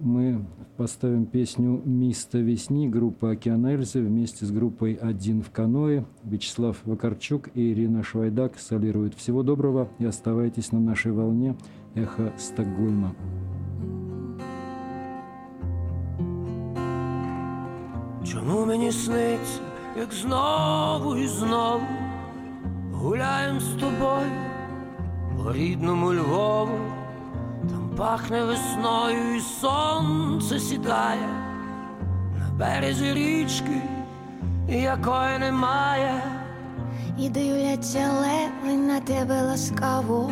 [0.00, 0.44] мы
[0.76, 6.04] поставим песню «Миста весни» группы «Океан Эльзы» вместе с группой «Один в каное».
[6.24, 9.14] Вячеслав Вакарчук и Ирина Швайдак солируют.
[9.14, 11.56] Всего доброго и оставайтесь на нашей волне
[11.94, 13.12] «Эхо Стокгольма».
[18.24, 19.60] Чому мені сниться,
[19.98, 21.82] як знову і знову
[22.92, 24.30] гуляєм з тобою
[25.36, 26.78] по рідному Львову?
[27.97, 31.29] Пахне весною, і сонце сідає
[32.39, 33.81] на березі річки,
[34.69, 36.23] якої немає,
[37.17, 40.31] і дивляться леви на тебе ласкаво,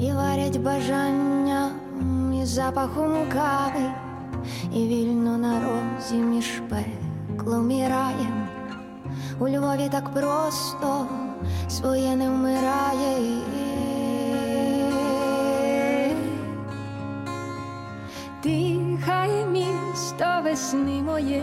[0.00, 1.70] і варять бажання
[2.42, 3.90] і запахом кави,
[4.74, 8.48] і вільно на розі між пеклом і раєм.
[9.40, 11.06] У Львові так просто
[11.68, 13.40] своє не вмирає.
[20.20, 21.42] Місто весни моє.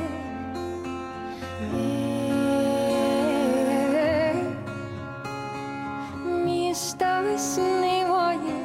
[6.45, 8.55] Місто весни моє.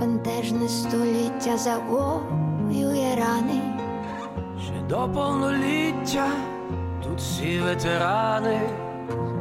[0.00, 3.60] Бентежне століття завоює рани.
[4.64, 6.26] Ще до повноліття
[7.02, 8.60] тут всі ветерани,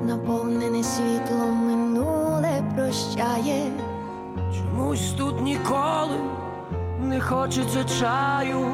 [0.03, 3.71] наповнене світлом минуле прощає.
[4.53, 6.36] Чомусь тут ніколи
[7.07, 8.71] не хочеться чаю,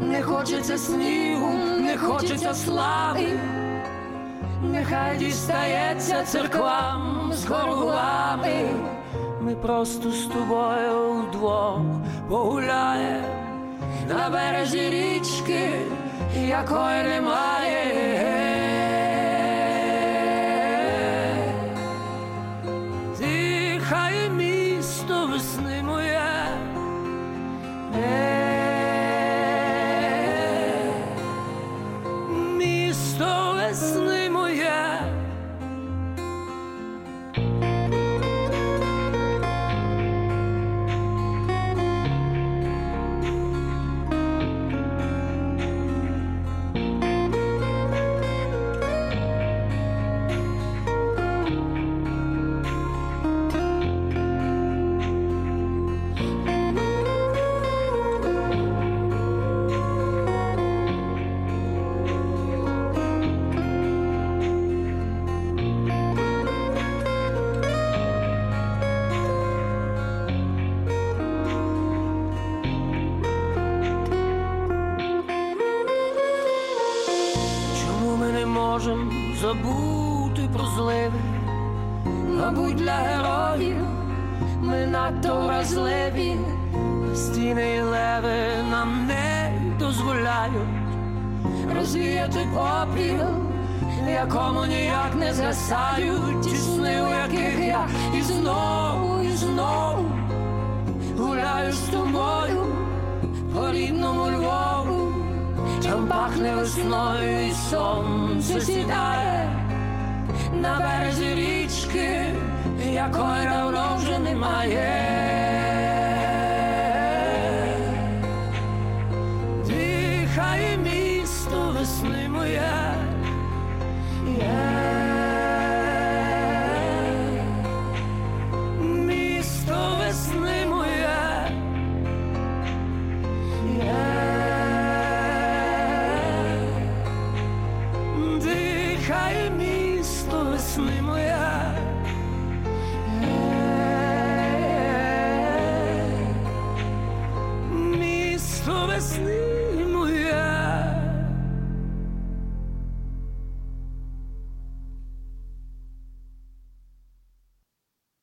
[0.00, 3.38] не хочеться снігу, не хочеться слави,
[4.62, 8.70] нехай дістається церквам з горгулами.
[9.40, 11.80] Ми просто з тобою вдвох
[12.28, 13.24] погуляє
[14.08, 15.70] на березі річки,
[16.48, 17.61] якої немає.
[28.12, 28.41] Yeah.